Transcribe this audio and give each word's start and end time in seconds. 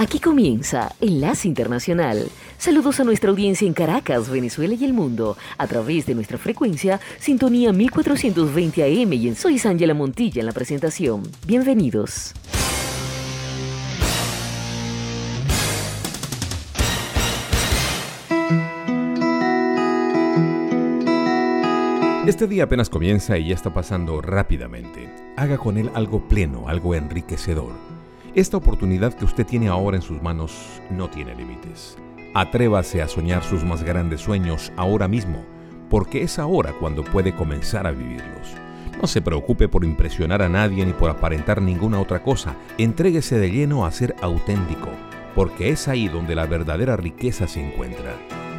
Aquí 0.00 0.20
comienza 0.20 0.94
Enlace 1.00 1.48
Internacional. 1.48 2.28
Saludos 2.56 3.00
a 3.00 3.04
nuestra 3.04 3.30
audiencia 3.30 3.66
en 3.66 3.74
Caracas, 3.74 4.30
Venezuela 4.30 4.74
y 4.74 4.84
el 4.84 4.92
mundo, 4.92 5.36
a 5.58 5.66
través 5.66 6.06
de 6.06 6.14
nuestra 6.14 6.38
frecuencia 6.38 7.00
Sintonía 7.18 7.72
1420 7.72 8.84
AM 8.84 9.12
y 9.12 9.26
en 9.26 9.34
Soy 9.34 9.60
Ángela 9.64 9.94
Montilla 9.94 10.38
en 10.38 10.46
la 10.46 10.52
presentación. 10.52 11.24
Bienvenidos. 11.48 12.32
Este 22.28 22.46
día 22.46 22.64
apenas 22.64 22.88
comienza 22.88 23.36
y 23.36 23.48
ya 23.48 23.54
está 23.56 23.74
pasando 23.74 24.20
rápidamente. 24.20 25.12
Haga 25.36 25.58
con 25.58 25.76
él 25.76 25.90
algo 25.94 26.28
pleno, 26.28 26.68
algo 26.68 26.94
enriquecedor. 26.94 27.97
Esta 28.34 28.58
oportunidad 28.58 29.14
que 29.14 29.24
usted 29.24 29.46
tiene 29.46 29.68
ahora 29.68 29.96
en 29.96 30.02
sus 30.02 30.22
manos 30.22 30.82
no 30.90 31.08
tiene 31.08 31.34
límites. 31.34 31.96
Atrévase 32.34 33.00
a 33.00 33.08
soñar 33.08 33.42
sus 33.42 33.64
más 33.64 33.82
grandes 33.82 34.20
sueños 34.20 34.70
ahora 34.76 35.08
mismo, 35.08 35.42
porque 35.88 36.22
es 36.22 36.38
ahora 36.38 36.72
cuando 36.78 37.02
puede 37.02 37.34
comenzar 37.34 37.86
a 37.86 37.90
vivirlos. 37.90 38.54
No 39.00 39.08
se 39.08 39.22
preocupe 39.22 39.66
por 39.68 39.84
impresionar 39.84 40.42
a 40.42 40.48
nadie 40.48 40.84
ni 40.84 40.92
por 40.92 41.08
aparentar 41.08 41.62
ninguna 41.62 42.00
otra 42.00 42.22
cosa. 42.22 42.54
Entréguese 42.76 43.38
de 43.38 43.50
lleno 43.50 43.86
a 43.86 43.92
ser 43.92 44.14
auténtico, 44.20 44.90
porque 45.34 45.70
es 45.70 45.88
ahí 45.88 46.08
donde 46.08 46.34
la 46.34 46.46
verdadera 46.46 46.96
riqueza 46.96 47.48
se 47.48 47.66
encuentra. 47.66 48.14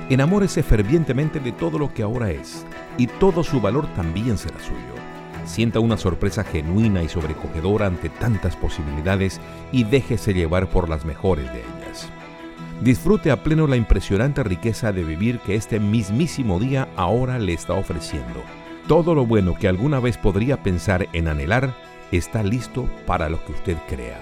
Enamórese 0.10 0.64
fervientemente 0.64 1.40
de 1.40 1.52
todo 1.52 1.78
lo 1.78 1.94
que 1.94 2.02
ahora 2.02 2.32
es, 2.32 2.66
y 2.98 3.06
todo 3.06 3.44
su 3.44 3.62
valor 3.62 3.86
también 3.94 4.38
será 4.40 4.60
suyo. 4.60 5.09
Sienta 5.50 5.80
una 5.80 5.98
sorpresa 5.98 6.44
genuina 6.44 7.02
y 7.02 7.10
sobrecogedora 7.10 7.88
ante 7.88 8.10
tantas 8.10 8.56
posibilidades 8.56 9.42
y 9.72 9.84
déjese 9.84 10.36
llevar 10.36 10.70
por 10.70 10.88
las 10.88 11.06
mejores 11.06 11.52
de 11.52 11.62
ellas. 11.62 12.08
Disfrute 12.84 13.32
a 13.32 13.42
pleno 13.42 13.66
la 13.66 13.76
impresionante 13.76 14.44
riqueza 14.44 14.92
de 14.92 15.04
vivir 15.04 15.40
que 15.40 15.56
este 15.56 15.80
mismísimo 15.80 16.60
día 16.60 16.88
ahora 16.96 17.40
le 17.40 17.54
está 17.54 17.74
ofreciendo. 17.74 18.44
Todo 18.88 19.16
lo 19.16 19.26
bueno 19.26 19.56
que 19.56 19.68
alguna 19.68 20.00
vez 20.00 20.20
podría 20.20 20.62
pensar 20.62 21.10
en 21.14 21.28
anhelar 21.28 21.74
está 22.12 22.44
listo 22.44 22.88
para 23.08 23.28
lo 23.28 23.44
que 23.44 23.54
usted 23.54 23.78
crea. 23.88 24.20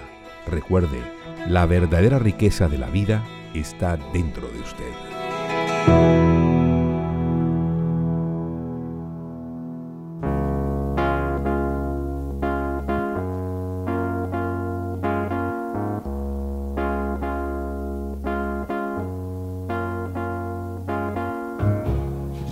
Recuerde, 0.49 1.01
la 1.45 1.65
verdadera 1.65 2.19
riqueza 2.19 2.69
de 2.69 2.77
la 2.77 2.87
vida 2.87 3.21
está 3.53 3.97
dentro 4.13 4.47
de 4.47 4.61
usted. 4.61 4.96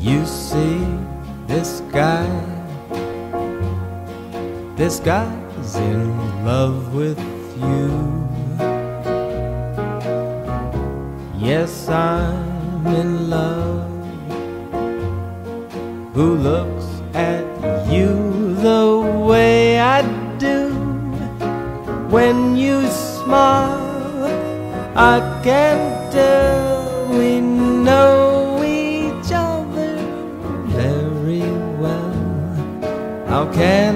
You 0.06 0.23
see 0.28 0.86
this 1.48 1.81
guy, 1.92 2.30
this 4.75 5.00
guy's 5.00 5.75
in 5.78 6.45
love 6.45 6.94
with 6.94 7.17
you. 7.58 7.89
Yes, 11.39 11.89
I'm 11.89 12.86
in 12.86 13.32
love. 13.32 13.89
Who 16.14 16.36
looks 16.36 16.86
at 17.16 17.43
you 17.92 18.54
the 18.61 19.26
way 19.26 19.80
I 19.80 20.04
do? 20.37 20.70
When 22.11 22.55
you 22.55 22.86
smile, 22.89 24.30
I 24.95 25.42
can't 25.43 26.11
tell 26.11 26.74
can 33.55 33.95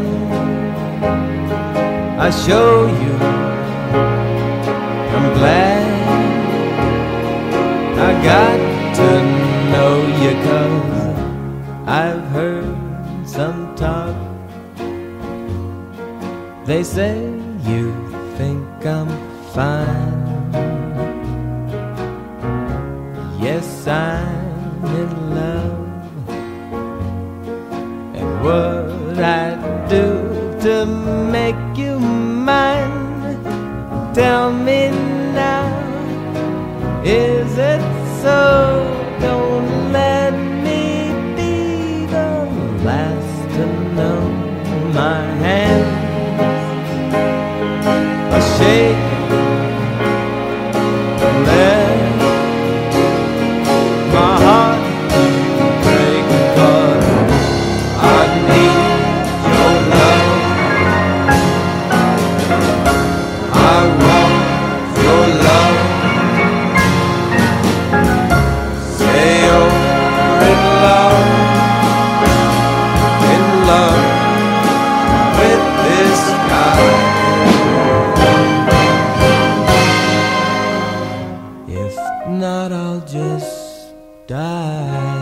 I 2.17 2.29
show 2.31 2.87
you. 3.01 3.13
I'm 5.15 5.27
glad 5.37 5.85
I 8.07 8.11
got 8.23 8.59
to 8.99 9.09
know 9.71 9.95
you 10.21 10.31
cause 10.47 11.17
I've 11.85 12.23
heard 12.35 12.77
some 13.27 13.75
talk. 13.75 14.15
They 16.65 16.83
say 16.83 17.28
die. 84.29 85.18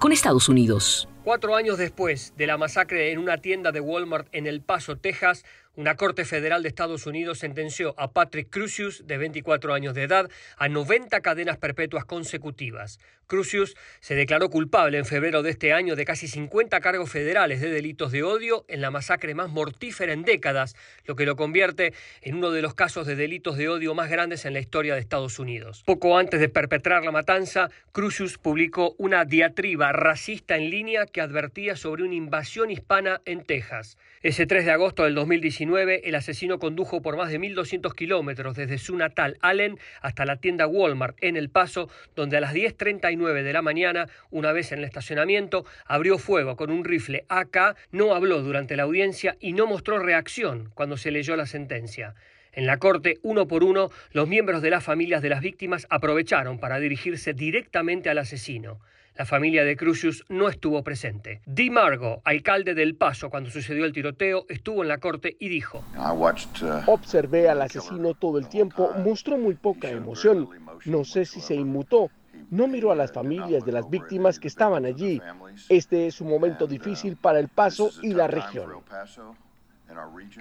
Con 0.00 0.10
Estados 0.10 0.48
Unidos. 0.48 1.08
Cuatro 1.22 1.54
años 1.54 1.78
después 1.78 2.34
de 2.36 2.48
la 2.48 2.58
masacre 2.58 3.12
en 3.12 3.18
una 3.18 3.38
tienda 3.38 3.70
de 3.70 3.78
Walmart 3.78 4.26
en 4.32 4.48
El 4.48 4.60
Paso, 4.60 4.96
Texas, 4.96 5.44
una 5.76 5.94
corte 5.94 6.24
federal 6.24 6.62
de 6.62 6.68
Estados 6.68 7.06
Unidos 7.06 7.38
sentenció 7.38 7.94
a 7.98 8.10
Patrick 8.12 8.50
Crucius, 8.50 9.06
de 9.06 9.18
24 9.18 9.74
años 9.74 9.94
de 9.94 10.02
edad, 10.02 10.28
a 10.56 10.68
90 10.68 11.20
cadenas 11.20 11.58
perpetuas 11.58 12.04
consecutivas. 12.04 12.98
Crucius 13.26 13.76
se 14.00 14.14
declaró 14.14 14.50
culpable 14.50 14.98
en 14.98 15.04
febrero 15.04 15.42
de 15.42 15.50
este 15.50 15.72
año 15.72 15.96
de 15.96 16.04
casi 16.04 16.28
50 16.28 16.80
cargos 16.80 17.10
federales 17.10 17.60
de 17.60 17.70
delitos 17.70 18.12
de 18.12 18.22
odio 18.22 18.64
en 18.68 18.80
la 18.80 18.90
masacre 18.90 19.34
más 19.34 19.50
mortífera 19.50 20.12
en 20.12 20.22
décadas, 20.22 20.76
lo 21.04 21.16
que 21.16 21.26
lo 21.26 21.34
convierte 21.34 21.92
en 22.22 22.36
uno 22.36 22.52
de 22.52 22.62
los 22.62 22.74
casos 22.74 23.06
de 23.06 23.16
delitos 23.16 23.56
de 23.56 23.68
odio 23.68 23.94
más 23.94 24.10
grandes 24.10 24.44
en 24.44 24.52
la 24.52 24.60
historia 24.60 24.94
de 24.94 25.00
Estados 25.00 25.38
Unidos. 25.38 25.82
Poco 25.84 26.16
antes 26.16 26.40
de 26.40 26.48
perpetrar 26.48 27.04
la 27.04 27.10
matanza, 27.10 27.68
Crucius 27.92 28.38
publicó 28.38 28.94
una 28.98 29.24
diatriba 29.24 29.92
racista 29.92 30.56
en 30.56 30.70
línea 30.70 31.06
que 31.06 31.20
advertía 31.20 31.74
sobre 31.74 32.04
una 32.04 32.14
invasión 32.14 32.70
hispana 32.70 33.20
en 33.24 33.42
Texas. 33.42 33.98
Ese 34.22 34.46
3 34.46 34.64
de 34.64 34.70
agosto 34.70 35.02
del 35.02 35.14
2019, 35.14 35.65
el 35.76 36.14
asesino 36.14 36.58
condujo 36.58 37.02
por 37.02 37.16
más 37.16 37.30
de 37.30 37.40
1.200 37.40 37.94
kilómetros 37.94 38.56
desde 38.56 38.78
su 38.78 38.96
natal 38.96 39.36
Allen 39.40 39.78
hasta 40.00 40.24
la 40.24 40.36
tienda 40.36 40.66
Walmart 40.66 41.16
en 41.20 41.36
El 41.36 41.50
Paso, 41.50 41.88
donde 42.14 42.36
a 42.36 42.40
las 42.40 42.54
10.39 42.54 43.42
de 43.42 43.52
la 43.52 43.62
mañana, 43.62 44.08
una 44.30 44.52
vez 44.52 44.72
en 44.72 44.78
el 44.78 44.84
estacionamiento, 44.84 45.64
abrió 45.84 46.18
fuego 46.18 46.56
con 46.56 46.70
un 46.70 46.84
rifle 46.84 47.24
AK, 47.28 47.76
no 47.90 48.14
habló 48.14 48.42
durante 48.42 48.76
la 48.76 48.84
audiencia 48.84 49.36
y 49.40 49.52
no 49.52 49.66
mostró 49.66 49.98
reacción 49.98 50.70
cuando 50.74 50.96
se 50.96 51.10
leyó 51.10 51.36
la 51.36 51.46
sentencia. 51.46 52.14
En 52.52 52.66
la 52.66 52.78
corte, 52.78 53.18
uno 53.22 53.46
por 53.46 53.62
uno, 53.62 53.90
los 54.12 54.26
miembros 54.28 54.62
de 54.62 54.70
las 54.70 54.82
familias 54.82 55.20
de 55.20 55.28
las 55.28 55.42
víctimas 55.42 55.86
aprovecharon 55.90 56.58
para 56.58 56.78
dirigirse 56.78 57.34
directamente 57.34 58.08
al 58.08 58.18
asesino. 58.18 58.80
La 59.18 59.24
familia 59.24 59.64
de 59.64 59.76
Crucius 59.76 60.24
no 60.28 60.48
estuvo 60.48 60.82
presente. 60.84 61.40
Di 61.46 61.70
Margo, 61.70 62.20
alcalde 62.24 62.74
del 62.74 62.96
Paso 62.96 63.30
cuando 63.30 63.48
sucedió 63.48 63.86
el 63.86 63.92
tiroteo, 63.94 64.44
estuvo 64.50 64.82
en 64.82 64.88
la 64.88 64.98
corte 64.98 65.36
y 65.40 65.48
dijo: 65.48 65.82
uh, 65.96 66.90
Observé 66.90 67.48
al 67.48 67.62
asesino 67.62 68.12
todo 68.12 68.38
el 68.38 68.48
tiempo, 68.48 68.90
mostró 69.02 69.38
muy 69.38 69.54
poca 69.54 69.88
emoción. 69.88 70.48
No 70.84 71.04
sé 71.04 71.24
si 71.24 71.40
se 71.40 71.54
inmutó. 71.54 72.10
No 72.50 72.68
miró 72.68 72.92
a 72.92 72.94
las 72.94 73.10
familias 73.10 73.64
de 73.64 73.72
las 73.72 73.88
víctimas 73.88 74.38
que 74.38 74.48
estaban 74.48 74.84
allí. 74.84 75.22
Este 75.70 76.06
es 76.06 76.20
un 76.20 76.28
momento 76.28 76.66
difícil 76.66 77.16
para 77.16 77.38
el 77.38 77.48
Paso 77.48 77.90
y 78.02 78.12
la 78.12 78.26
región. 78.26 78.70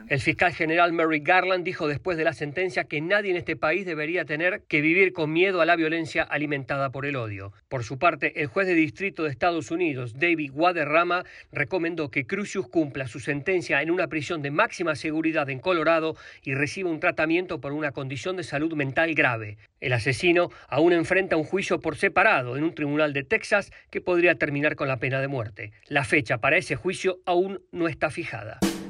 El 0.10 0.20
fiscal 0.20 0.54
general 0.54 0.94
Mary 0.94 1.20
Garland 1.20 1.64
dijo 1.64 1.88
después 1.88 2.18
de 2.18 2.24
la 2.24 2.34
sentencia 2.34 2.84
que 2.84 3.02
nadie 3.02 3.32
en 3.32 3.38
este 3.38 3.56
país 3.56 3.86
debería 3.86 4.26
tener 4.26 4.64
que 4.68 4.82
vivir 4.82 5.14
con 5.14 5.32
miedo 5.32 5.62
a 5.62 5.66
la 5.66 5.76
violencia 5.76 6.24
alimentada 6.24 6.90
por 6.90 7.06
el 7.06 7.16
odio. 7.16 7.54
Por 7.70 7.84
su 7.84 7.98
parte, 7.98 8.42
el 8.42 8.48
juez 8.48 8.68
de 8.68 8.74
distrito 8.74 9.24
de 9.24 9.30
Estados 9.30 9.72
Unidos, 9.72 10.20
David 10.20 10.52
Guadarrama, 10.52 11.24
recomendó 11.52 12.10
que 12.10 12.26
Crucius 12.26 12.68
cumpla 12.68 13.08
su 13.08 13.20
sentencia 13.20 13.82
en 13.82 13.92
una 13.92 14.08
prisión 14.08 14.42
de 14.42 14.52
máxima 14.52 14.96
seguridad 14.96 15.50
en 15.50 15.60
Colorado 15.60 16.16
y 16.44 16.54
reciba 16.54 16.90
un 16.90 17.00
tratamiento 17.00 17.62
por 17.62 17.74
una 17.74 17.92
condición 17.92 18.38
de 18.38 18.44
salud 18.44 18.74
mental 18.74 19.14
grave. 19.16 19.58
El 19.80 19.94
asesino 19.94 20.50
aún 20.68 20.94
enfrenta 20.94 21.38
un 21.38 21.44
juicio 21.44 21.80
por 21.80 21.96
separado 21.96 22.58
en 22.58 22.64
un 22.64 22.74
tribunal 22.74 23.14
de 23.14 23.24
Texas 23.24 23.72
que 23.90 24.02
podría 24.02 24.36
terminar 24.36 24.76
con 24.76 24.88
la 24.88 24.98
pena 24.98 25.22
de 25.22 25.28
muerte. 25.28 25.72
La 25.88 26.04
fecha 26.04 26.40
para 26.40 26.58
ese 26.58 26.76
juicio 26.76 27.20
aún 27.26 27.62
no 27.72 27.88
está 27.88 28.10
fijada. 28.10 28.60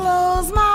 close 0.00 0.50
my 0.52 0.69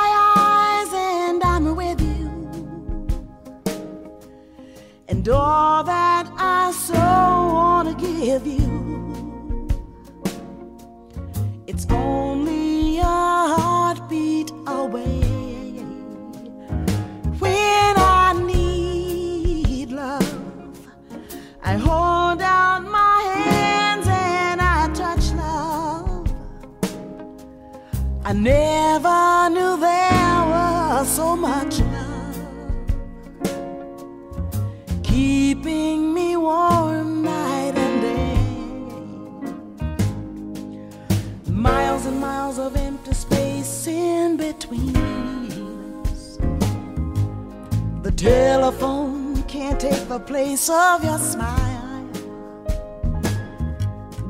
the 50.15 50.21
place 50.21 50.69
of 50.69 51.03
your 51.03 51.17
smile. 51.17 52.07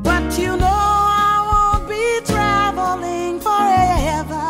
But 0.01 0.27
you 0.39 0.57
know 0.57 0.81
I 1.27 1.33
won't 1.51 1.83
be 1.87 2.05
traveling 2.33 3.39
forever. 3.47 4.47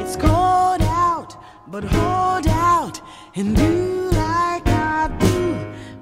It's 0.00 0.16
cold 0.16 0.82
out, 1.06 1.34
but 1.66 1.84
hold 1.84 2.46
out 2.46 3.00
and 3.34 3.56
do 3.56 4.10
like 4.10 4.66
I 4.66 5.08
do 5.18 5.54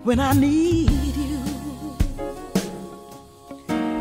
when 0.03 0.19
I 0.19 0.33
need 0.33 1.15
you. 1.29 1.41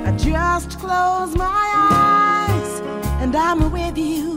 I 0.07 0.11
just 0.17 0.79
close 0.79 1.35
my 1.35 1.67
eyes 1.91 2.79
and 3.21 3.35
I'm 3.35 3.71
with 3.71 3.95
you. 3.95 4.30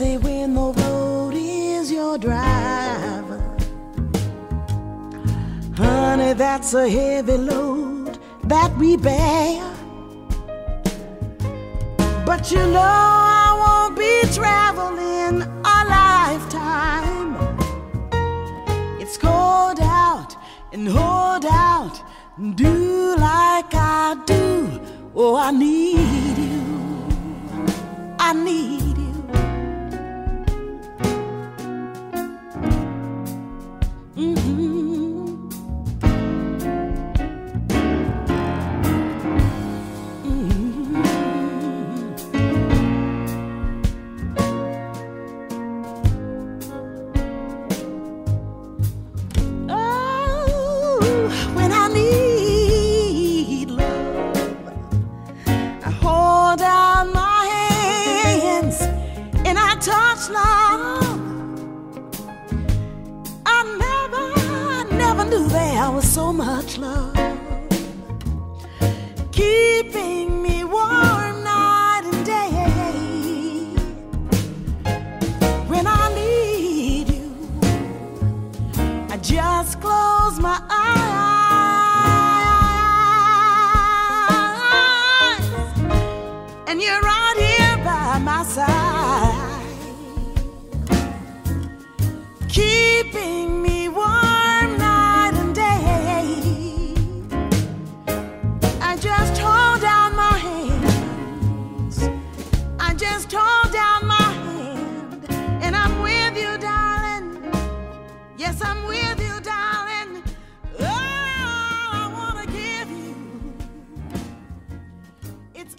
easy 0.00 0.16
when 0.18 0.54
the 0.54 0.72
road 0.82 1.34
is 1.34 1.90
your 1.90 2.18
driver. 2.18 3.40
Honey, 5.76 6.34
that's 6.34 6.74
a 6.74 6.88
heavy 6.88 7.36
load 7.36 8.18
that 8.44 8.76
we 8.76 8.96
bear. 8.96 9.62
But 12.24 12.50
you 12.52 12.58
know 12.58 12.80
I 12.80 13.48
won't 13.62 13.98
be 13.98 14.14
traveling 14.32 15.42
a 15.64 15.78
lifetime. 15.96 17.34
It's 19.00 19.16
cold 19.16 19.80
out 19.80 20.36
and 20.72 20.86
hold 20.86 21.44
out 21.46 22.00
and 22.36 22.56
do 22.56 23.16
like 23.16 23.74
I 23.74 24.16
do. 24.26 24.80
Oh, 25.14 25.34
I 25.36 25.50
need 25.50 26.38
you. 26.38 26.62
I 28.20 28.32
need 28.32 28.87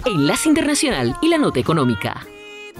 Enlace 0.09 0.49
Internacional 0.49 1.15
y 1.21 1.27
la 1.27 1.37
Nota 1.37 1.59
Económica. 1.59 2.25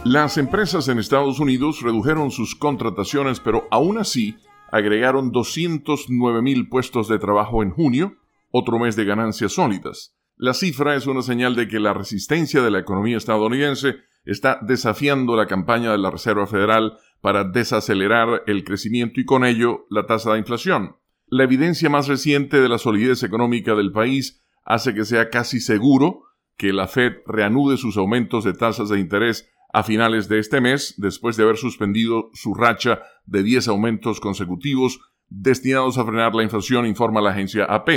Las 0.03 0.39
empresas 0.39 0.88
en 0.88 0.98
Estados 0.98 1.39
Unidos 1.39 1.83
redujeron 1.83 2.31
sus 2.31 2.55
contrataciones, 2.55 3.39
pero 3.39 3.67
aún 3.69 4.00
así 4.00 4.36
agregaron 4.71 5.31
209 5.31 6.41
mil 6.41 6.67
puestos 6.69 7.07
de 7.07 7.19
trabajo 7.19 7.62
en 7.62 7.69
junio, 7.69 8.15
otro 8.50 8.79
mes 8.79 8.95
de 8.95 9.05
ganancias 9.05 9.53
sólidas. 9.53 10.15
La 10.38 10.55
cifra 10.55 10.95
es 10.95 11.05
una 11.05 11.21
señal 11.21 11.55
de 11.55 11.67
que 11.67 11.79
la 11.79 11.93
resistencia 11.93 12.63
de 12.63 12.71
la 12.71 12.79
economía 12.79 13.17
estadounidense 13.17 13.98
está 14.25 14.57
desafiando 14.63 15.36
la 15.36 15.45
campaña 15.45 15.91
de 15.91 16.00
la 16.00 16.09
Reserva 16.09 16.48
Federal 16.48 16.98
para 17.21 17.43
desacelerar 17.43 18.41
el 18.48 18.63
crecimiento 18.63 19.21
y 19.21 19.25
con 19.25 19.45
ello 19.45 19.86
la 19.91 20.07
tasa 20.07 20.33
de 20.33 20.39
inflación. 20.39 20.95
La 21.27 21.43
evidencia 21.43 21.91
más 21.91 22.07
reciente 22.07 22.59
de 22.59 22.69
la 22.69 22.79
solidez 22.79 23.21
económica 23.21 23.75
del 23.75 23.91
país 23.91 24.41
hace 24.65 24.95
que 24.95 25.05
sea 25.05 25.29
casi 25.29 25.59
seguro 25.59 26.24
que 26.60 26.74
la 26.74 26.88
Fed 26.88 27.13
reanude 27.25 27.78
sus 27.78 27.96
aumentos 27.96 28.44
de 28.44 28.51
tasas 28.51 28.89
de 28.89 29.00
interés 29.00 29.50
a 29.72 29.82
finales 29.82 30.28
de 30.28 30.39
este 30.39 30.60
mes, 30.60 30.94
después 30.98 31.38
de 31.38 31.44
haber 31.44 31.56
suspendido 31.56 32.30
su 32.34 32.54
racha 32.54 33.01
de 33.25 33.44
10 33.44 33.70
aumentos 33.70 34.20
consecutivos 34.20 35.00
destinados 35.30 35.98
a 35.98 36.04
frenar 36.04 36.36
la 36.36 36.44
inflación, 36.44 36.86
informa 36.86 37.22
la 37.22 37.30
agencia 37.30 37.63
AP. 37.63 37.89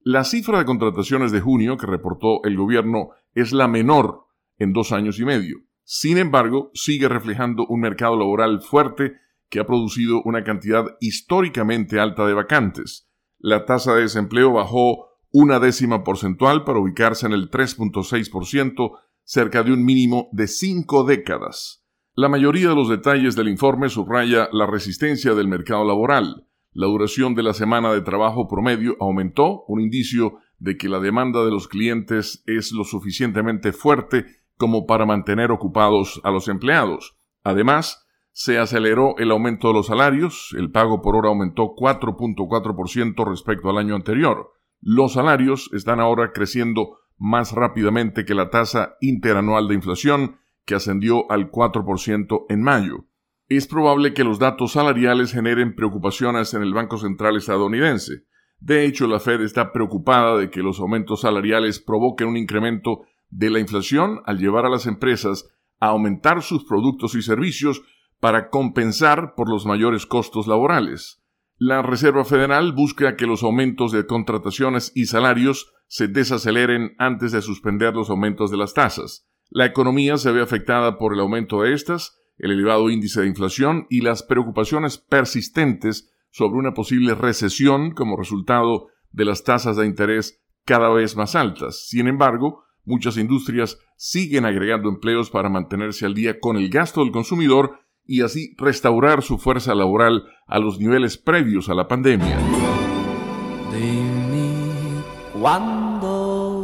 La 0.00 0.24
cifra 0.24 0.58
de 0.58 0.64
contrataciones 0.64 1.30
de 1.30 1.42
junio 1.42 1.76
que 1.76 1.86
reportó 1.86 2.42
el 2.44 2.56
gobierno 2.56 3.10
es 3.34 3.52
la 3.52 3.68
menor 3.68 4.24
en 4.56 4.72
dos 4.72 4.92
años 4.92 5.20
y 5.20 5.26
medio. 5.26 5.58
Sin 5.84 6.16
embargo, 6.16 6.70
sigue 6.72 7.10
reflejando 7.10 7.66
un 7.66 7.80
mercado 7.80 8.16
laboral 8.16 8.62
fuerte 8.62 9.16
que 9.50 9.60
ha 9.60 9.66
producido 9.66 10.22
una 10.24 10.42
cantidad 10.42 10.86
históricamente 11.00 12.00
alta 12.00 12.26
de 12.26 12.32
vacantes. 12.32 13.10
La 13.38 13.66
tasa 13.66 13.94
de 13.94 14.02
desempleo 14.02 14.54
bajó 14.54 15.15
una 15.38 15.60
décima 15.60 16.02
porcentual 16.02 16.64
para 16.64 16.78
ubicarse 16.78 17.26
en 17.26 17.32
el 17.34 17.50
3.6%, 17.50 18.92
cerca 19.22 19.62
de 19.62 19.70
un 19.70 19.84
mínimo 19.84 20.30
de 20.32 20.48
cinco 20.48 21.04
décadas. 21.04 21.84
La 22.14 22.30
mayoría 22.30 22.70
de 22.70 22.74
los 22.74 22.88
detalles 22.88 23.36
del 23.36 23.48
informe 23.48 23.90
subraya 23.90 24.48
la 24.52 24.64
resistencia 24.64 25.34
del 25.34 25.46
mercado 25.46 25.84
laboral. 25.84 26.46
La 26.72 26.86
duración 26.86 27.34
de 27.34 27.42
la 27.42 27.52
semana 27.52 27.92
de 27.92 28.00
trabajo 28.00 28.48
promedio 28.48 28.96
aumentó, 28.98 29.64
un 29.68 29.82
indicio 29.82 30.38
de 30.58 30.78
que 30.78 30.88
la 30.88 31.00
demanda 31.00 31.44
de 31.44 31.50
los 31.50 31.68
clientes 31.68 32.42
es 32.46 32.72
lo 32.72 32.84
suficientemente 32.84 33.74
fuerte 33.74 34.24
como 34.56 34.86
para 34.86 35.04
mantener 35.04 35.50
ocupados 35.50 36.18
a 36.24 36.30
los 36.30 36.48
empleados. 36.48 37.14
Además, 37.44 38.06
se 38.32 38.58
aceleró 38.58 39.18
el 39.18 39.30
aumento 39.30 39.68
de 39.68 39.74
los 39.74 39.88
salarios, 39.88 40.54
el 40.56 40.70
pago 40.70 41.02
por 41.02 41.14
hora 41.14 41.28
aumentó 41.28 41.74
4.4% 41.76 43.28
respecto 43.28 43.68
al 43.68 43.76
año 43.76 43.94
anterior. 43.94 44.55
Los 44.88 45.14
salarios 45.14 45.68
están 45.72 45.98
ahora 45.98 46.30
creciendo 46.32 46.98
más 47.18 47.50
rápidamente 47.50 48.24
que 48.24 48.36
la 48.36 48.50
tasa 48.50 48.94
interanual 49.00 49.66
de 49.66 49.74
inflación, 49.74 50.36
que 50.64 50.76
ascendió 50.76 51.28
al 51.28 51.50
4% 51.50 52.46
en 52.48 52.62
mayo. 52.62 53.04
Es 53.48 53.66
probable 53.66 54.14
que 54.14 54.22
los 54.22 54.38
datos 54.38 54.74
salariales 54.74 55.32
generen 55.32 55.74
preocupaciones 55.74 56.54
en 56.54 56.62
el 56.62 56.72
Banco 56.72 56.98
Central 56.98 57.36
estadounidense. 57.36 58.26
De 58.60 58.84
hecho, 58.84 59.08
la 59.08 59.18
Fed 59.18 59.40
está 59.40 59.72
preocupada 59.72 60.36
de 60.36 60.50
que 60.50 60.62
los 60.62 60.78
aumentos 60.78 61.22
salariales 61.22 61.80
provoquen 61.80 62.28
un 62.28 62.36
incremento 62.36 63.00
de 63.28 63.50
la 63.50 63.58
inflación 63.58 64.20
al 64.24 64.38
llevar 64.38 64.66
a 64.66 64.70
las 64.70 64.86
empresas 64.86 65.50
a 65.80 65.88
aumentar 65.88 66.42
sus 66.42 66.64
productos 66.64 67.16
y 67.16 67.22
servicios 67.22 67.82
para 68.20 68.50
compensar 68.50 69.34
por 69.34 69.50
los 69.50 69.66
mayores 69.66 70.06
costos 70.06 70.46
laborales. 70.46 71.25
La 71.58 71.80
Reserva 71.80 72.26
Federal 72.26 72.72
busca 72.72 73.16
que 73.16 73.26
los 73.26 73.42
aumentos 73.42 73.90
de 73.90 74.04
contrataciones 74.04 74.92
y 74.94 75.06
salarios 75.06 75.72
se 75.86 76.06
desaceleren 76.06 76.94
antes 76.98 77.32
de 77.32 77.40
suspender 77.40 77.94
los 77.94 78.10
aumentos 78.10 78.50
de 78.50 78.58
las 78.58 78.74
tasas. 78.74 79.26
La 79.48 79.64
economía 79.64 80.18
se 80.18 80.32
ve 80.32 80.42
afectada 80.42 80.98
por 80.98 81.14
el 81.14 81.20
aumento 81.20 81.62
de 81.62 81.72
estas, 81.72 82.18
el 82.36 82.50
elevado 82.50 82.90
índice 82.90 83.22
de 83.22 83.28
inflación 83.28 83.86
y 83.88 84.02
las 84.02 84.22
preocupaciones 84.22 84.98
persistentes 84.98 86.12
sobre 86.30 86.58
una 86.58 86.74
posible 86.74 87.14
recesión 87.14 87.92
como 87.92 88.18
resultado 88.18 88.88
de 89.10 89.24
las 89.24 89.42
tasas 89.42 89.78
de 89.78 89.86
interés 89.86 90.42
cada 90.66 90.90
vez 90.90 91.16
más 91.16 91.34
altas. 91.34 91.88
Sin 91.88 92.06
embargo, 92.06 92.64
muchas 92.84 93.16
industrias 93.16 93.78
siguen 93.96 94.44
agregando 94.44 94.90
empleos 94.90 95.30
para 95.30 95.48
mantenerse 95.48 96.04
al 96.04 96.12
día 96.12 96.38
con 96.38 96.58
el 96.58 96.68
gasto 96.68 97.00
del 97.00 97.12
consumidor 97.12 97.80
y 98.06 98.22
así 98.22 98.54
restaurar 98.56 99.22
su 99.22 99.38
fuerza 99.38 99.74
laboral 99.74 100.24
a 100.46 100.58
los 100.58 100.78
niveles 100.78 101.16
previos 101.16 101.68
a 101.68 101.74
la 101.74 101.88
pandemia. 101.88 102.38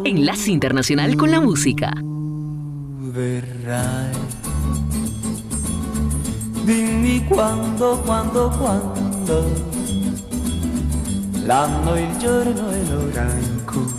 Enlace 0.05 0.51
Internacional 0.51 1.17
con 1.17 1.31
la 1.31 1.41
Música. 1.41 1.93
verrai. 3.13 4.11
Dimmi 6.65 7.25
quando, 7.29 8.01
quando, 8.05 8.49
quando. 8.59 9.71
L'anno, 11.45 11.99
il 11.99 12.17
giorno 12.19 12.71
e 12.71 12.85
l'ora 12.89 13.33
in 13.33 13.65
cui 13.67 13.93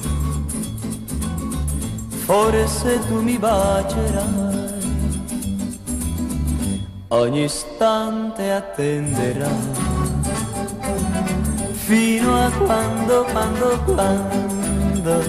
forse 2.26 3.00
tu 3.08 3.22
mi 3.22 3.38
bacerai. 3.38 4.73
Ogni 7.14 7.44
istante 7.44 8.52
attenderai 8.52 9.48
fino 11.74 12.44
a 12.44 12.50
quando, 12.50 13.24
quando, 13.32 13.80
quando 13.86 15.24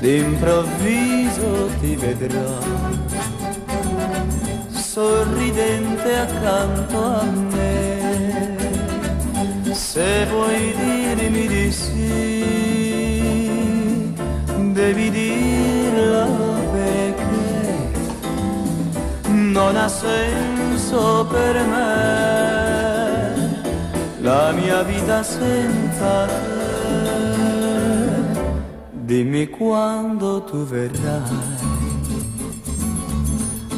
d'improvviso 0.00 1.70
ti 1.80 1.96
vedrò 1.96 2.58
sorridente 4.70 6.18
accanto 6.18 7.04
a 7.04 7.22
me. 7.22 8.56
Se 9.72 10.26
vuoi 10.26 10.74
dirmi 10.76 11.46
di 11.46 11.72
sì, 11.72 12.44
devi 14.74 15.10
dirlo 15.10 16.57
non 19.58 19.74
ha 19.76 19.88
senso 19.88 21.26
per 21.26 21.54
me 21.72 22.96
la 24.20 24.52
mia 24.52 24.82
vita 24.82 25.22
senza 25.22 26.26
te. 26.26 26.36
Dimmi 28.92 29.48
quando 29.48 30.44
tu 30.44 30.64
verrai. 30.64 31.66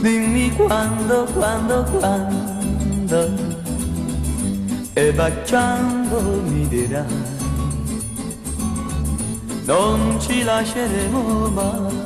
Dimmi 0.03 0.51
quando, 0.55 1.27
quando, 1.35 1.85
quando 1.99 3.21
E 4.95 5.13
baciando 5.13 6.43
mi 6.47 6.67
dirai 6.69 7.05
Non 9.67 10.19
ci 10.19 10.43
lasceremo 10.43 11.49
mai 11.49 12.00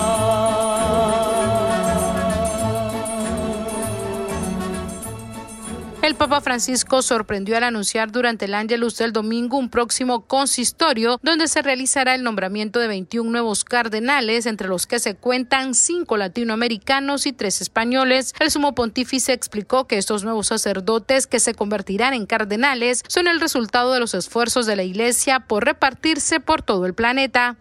Papa 6.21 6.39
Francisco 6.39 7.01
sorprendió 7.01 7.57
al 7.57 7.63
anunciar 7.63 8.11
durante 8.11 8.45
el 8.45 8.53
Ángelus 8.53 8.95
del 8.95 9.11
domingo 9.11 9.57
un 9.57 9.69
próximo 9.69 10.27
consistorio 10.27 11.19
donde 11.23 11.47
se 11.47 11.63
realizará 11.63 12.13
el 12.13 12.21
nombramiento 12.21 12.79
de 12.79 12.87
21 12.87 13.31
nuevos 13.31 13.63
cardenales, 13.63 14.45
entre 14.45 14.67
los 14.67 14.85
que 14.85 14.99
se 14.99 15.15
cuentan 15.15 15.73
cinco 15.73 16.17
latinoamericanos 16.17 17.25
y 17.25 17.33
tres 17.33 17.59
españoles. 17.59 18.35
El 18.39 18.51
sumo 18.51 18.75
pontífice 18.75 19.33
explicó 19.33 19.87
que 19.87 19.97
estos 19.97 20.23
nuevos 20.23 20.45
sacerdotes 20.45 21.25
que 21.25 21.39
se 21.39 21.55
convertirán 21.55 22.13
en 22.13 22.27
cardenales 22.27 23.01
son 23.07 23.27
el 23.27 23.41
resultado 23.41 23.91
de 23.91 23.99
los 23.99 24.13
esfuerzos 24.13 24.67
de 24.67 24.75
la 24.75 24.83
Iglesia 24.83 25.39
por 25.39 25.65
repartirse 25.65 26.39
por 26.39 26.61
todo 26.61 26.85
el 26.85 26.93
planeta. 26.93 27.57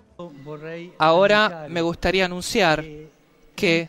Ahora 0.98 1.64
me 1.70 1.80
gustaría 1.80 2.26
anunciar 2.26 2.84
que 3.60 3.88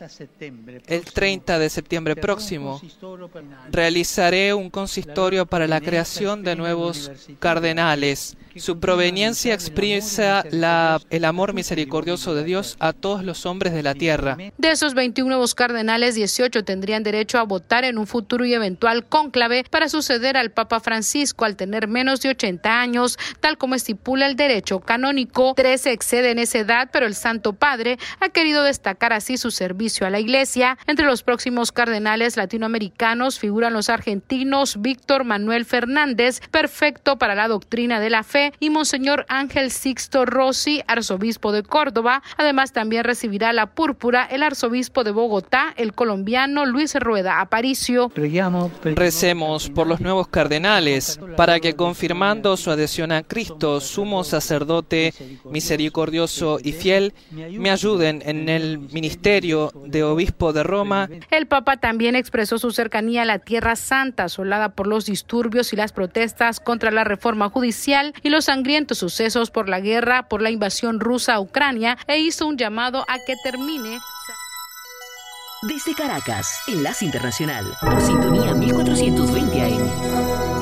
el 0.86 1.04
30 1.04 1.58
de 1.58 1.70
septiembre 1.70 2.16
próximo 2.16 2.80
realizaré 3.70 4.52
un 4.52 4.70
consistorio 4.70 5.46
para 5.46 5.66
la 5.66 5.80
creación 5.80 6.44
de 6.44 6.56
nuevos 6.56 7.10
cardenales. 7.38 8.36
Su 8.56 8.78
proveniencia 8.80 9.54
expresa 9.54 10.44
el 11.10 11.24
amor 11.24 11.54
misericordioso 11.54 12.34
de 12.34 12.44
Dios 12.44 12.76
a 12.80 12.92
todos 12.92 13.24
los 13.24 13.46
hombres 13.46 13.72
de 13.72 13.82
la 13.82 13.94
tierra. 13.94 14.36
De 14.58 14.70
esos 14.70 14.92
21 14.92 15.28
nuevos 15.28 15.54
cardenales, 15.54 16.14
18 16.14 16.62
tendrían 16.64 17.02
derecho 17.02 17.38
a 17.38 17.44
votar 17.44 17.84
en 17.84 17.96
un 17.96 18.06
futuro 18.06 18.44
y 18.44 18.52
eventual 18.52 19.06
cónclave 19.06 19.64
para 19.70 19.88
suceder 19.88 20.36
al 20.36 20.50
Papa 20.50 20.80
Francisco 20.80 21.46
al 21.46 21.56
tener 21.56 21.88
menos 21.88 22.20
de 22.20 22.28
80 22.30 22.80
años, 22.80 23.18
tal 23.40 23.56
como 23.56 23.74
estipula 23.74 24.26
el 24.26 24.36
derecho 24.36 24.80
canónico. 24.80 25.54
13 25.54 25.92
exceden 25.92 26.38
esa 26.38 26.58
edad, 26.58 26.90
pero 26.92 27.06
el 27.06 27.14
Santo 27.14 27.54
Padre 27.54 27.98
ha 28.20 28.28
querido 28.28 28.62
destacar 28.64 29.14
así 29.14 29.38
su 29.38 29.50
servicio 29.62 30.08
a 30.08 30.10
la 30.10 30.18
Iglesia. 30.18 30.76
Entre 30.88 31.06
los 31.06 31.22
próximos 31.22 31.70
cardenales 31.70 32.36
latinoamericanos 32.36 33.38
figuran 33.38 33.72
los 33.72 33.90
argentinos 33.90 34.82
Víctor 34.82 35.22
Manuel 35.22 35.64
Fernández, 35.64 36.40
perfecto 36.50 37.16
para 37.16 37.36
la 37.36 37.46
doctrina 37.46 38.00
de 38.00 38.10
la 38.10 38.24
fe, 38.24 38.52
y 38.58 38.70
Monseñor 38.70 39.24
Ángel 39.28 39.70
Sixto 39.70 40.24
Rossi, 40.24 40.82
arzobispo 40.88 41.52
de 41.52 41.62
Córdoba. 41.62 42.24
Además, 42.38 42.72
también 42.72 43.04
recibirá 43.04 43.52
la 43.52 43.66
púrpura 43.66 44.24
el 44.24 44.42
arzobispo 44.42 45.04
de 45.04 45.12
Bogotá, 45.12 45.72
el 45.76 45.92
colombiano 45.92 46.66
Luis 46.66 46.96
Rueda 46.96 47.40
Aparicio. 47.40 48.10
Recemos 48.82 49.70
por 49.70 49.86
los 49.86 50.00
nuevos 50.00 50.26
cardenales 50.26 51.20
para 51.36 51.60
que 51.60 51.74
confirmando 51.74 52.56
su 52.56 52.72
adhesión 52.72 53.12
a 53.12 53.22
Cristo, 53.22 53.80
sumo 53.80 54.24
sacerdote 54.24 55.14
misericordioso 55.44 56.58
y 56.60 56.72
fiel, 56.72 57.14
me 57.30 57.70
ayuden 57.70 58.22
en 58.26 58.48
el 58.48 58.80
ministerio 58.80 59.51
de 59.84 60.04
obispo 60.04 60.52
de 60.52 60.62
Roma. 60.62 61.08
El 61.30 61.46
Papa 61.46 61.76
también 61.76 62.16
expresó 62.16 62.58
su 62.58 62.70
cercanía 62.72 63.22
a 63.22 63.26
la 63.26 63.38
Tierra 63.38 63.76
Santa, 63.76 64.24
asolada 64.24 64.70
por 64.70 64.86
los 64.86 65.06
disturbios 65.06 65.72
y 65.72 65.76
las 65.76 65.92
protestas 65.92 66.60
contra 66.60 66.90
la 66.90 67.04
reforma 67.04 67.48
judicial 67.48 68.14
y 68.22 68.30
los 68.30 68.46
sangrientos 68.46 68.98
sucesos 68.98 69.50
por 69.50 69.68
la 69.68 69.80
guerra, 69.80 70.28
por 70.28 70.42
la 70.42 70.50
invasión 70.50 71.00
rusa 71.00 71.34
a 71.34 71.40
Ucrania, 71.40 71.98
e 72.06 72.18
hizo 72.18 72.46
un 72.46 72.56
llamado 72.56 73.04
a 73.08 73.18
que 73.26 73.34
termine. 73.42 73.98
Desde 75.62 75.94
Caracas, 75.94 76.60
Enlace 76.66 77.04
Internacional, 77.04 77.64
por 77.80 78.00
sintonía 78.00 78.52
1420 78.52 79.62
AM. 79.62 80.61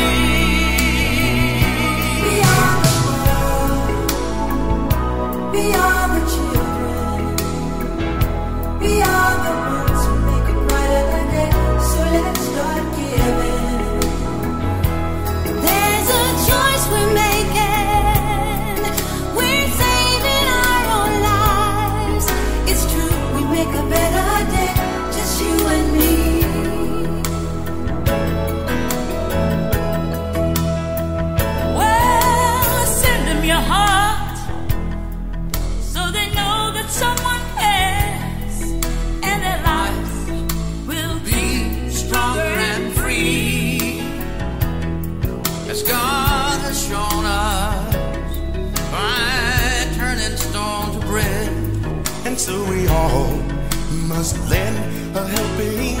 Helping 55.31 56.00